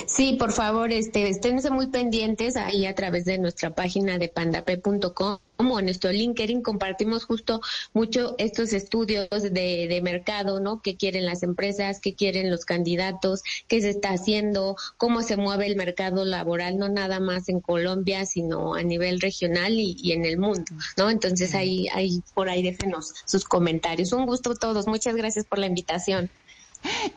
Sí, 0.07 0.35
por 0.39 0.51
favor, 0.53 0.91
este, 0.91 1.29
esténse 1.29 1.69
muy 1.69 1.87
pendientes 1.87 2.55
ahí 2.55 2.85
a 2.87 2.95
través 2.95 3.25
de 3.25 3.37
nuestra 3.37 3.69
página 3.69 4.17
de 4.17 4.27
pandape.com 4.27 5.37
o 5.57 5.79
en 5.79 5.85
nuestro 5.85 6.11
LinkedIn 6.11 6.61
compartimos 6.61 7.25
justo 7.25 7.61
mucho 7.93 8.35
estos 8.37 8.73
estudios 8.73 9.27
de, 9.29 9.87
de, 9.87 10.01
mercado, 10.01 10.59
¿no? 10.59 10.81
¿Qué 10.81 10.95
quieren 10.95 11.25
las 11.25 11.43
empresas? 11.43 11.99
¿Qué 11.99 12.15
quieren 12.15 12.49
los 12.49 12.65
candidatos? 12.65 13.43
¿Qué 13.67 13.81
se 13.81 13.89
está 13.89 14.09
haciendo? 14.09 14.75
¿Cómo 14.97 15.21
se 15.21 15.37
mueve 15.37 15.67
el 15.67 15.75
mercado 15.75 16.25
laboral? 16.25 16.77
No 16.77 16.89
nada 16.89 17.19
más 17.19 17.47
en 17.49 17.59
Colombia, 17.59 18.25
sino 18.25 18.75
a 18.75 18.83
nivel 18.83 19.19
regional 19.19 19.73
y, 19.73 19.95
y 20.01 20.11
en 20.11 20.25
el 20.25 20.37
mundo, 20.37 20.71
¿no? 20.97 21.09
Entonces 21.09 21.53
ahí, 21.53 21.87
ahí, 21.93 22.21
por 22.33 22.49
ahí 22.49 22.63
déjenos 22.63 23.13
sus 23.25 23.45
comentarios. 23.45 24.11
Un 24.11 24.25
gusto 24.25 24.51
a 24.51 24.55
todos. 24.55 24.87
Muchas 24.87 25.15
gracias 25.15 25.45
por 25.45 25.59
la 25.59 25.67
invitación. 25.67 26.29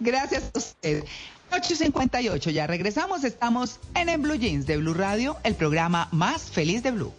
Gracias 0.00 0.50
a 0.54 0.58
usted. 0.58 1.04
8.58, 1.50 2.50
ya 2.50 2.66
regresamos, 2.66 3.24
estamos 3.24 3.80
en 3.94 4.08
el 4.08 4.18
Blue 4.18 4.36
Jeans 4.36 4.66
de 4.66 4.76
Blue 4.76 4.94
Radio, 4.94 5.36
el 5.42 5.54
programa 5.54 6.08
más 6.12 6.42
feliz 6.42 6.82
de 6.82 6.92
Blue. 6.92 7.12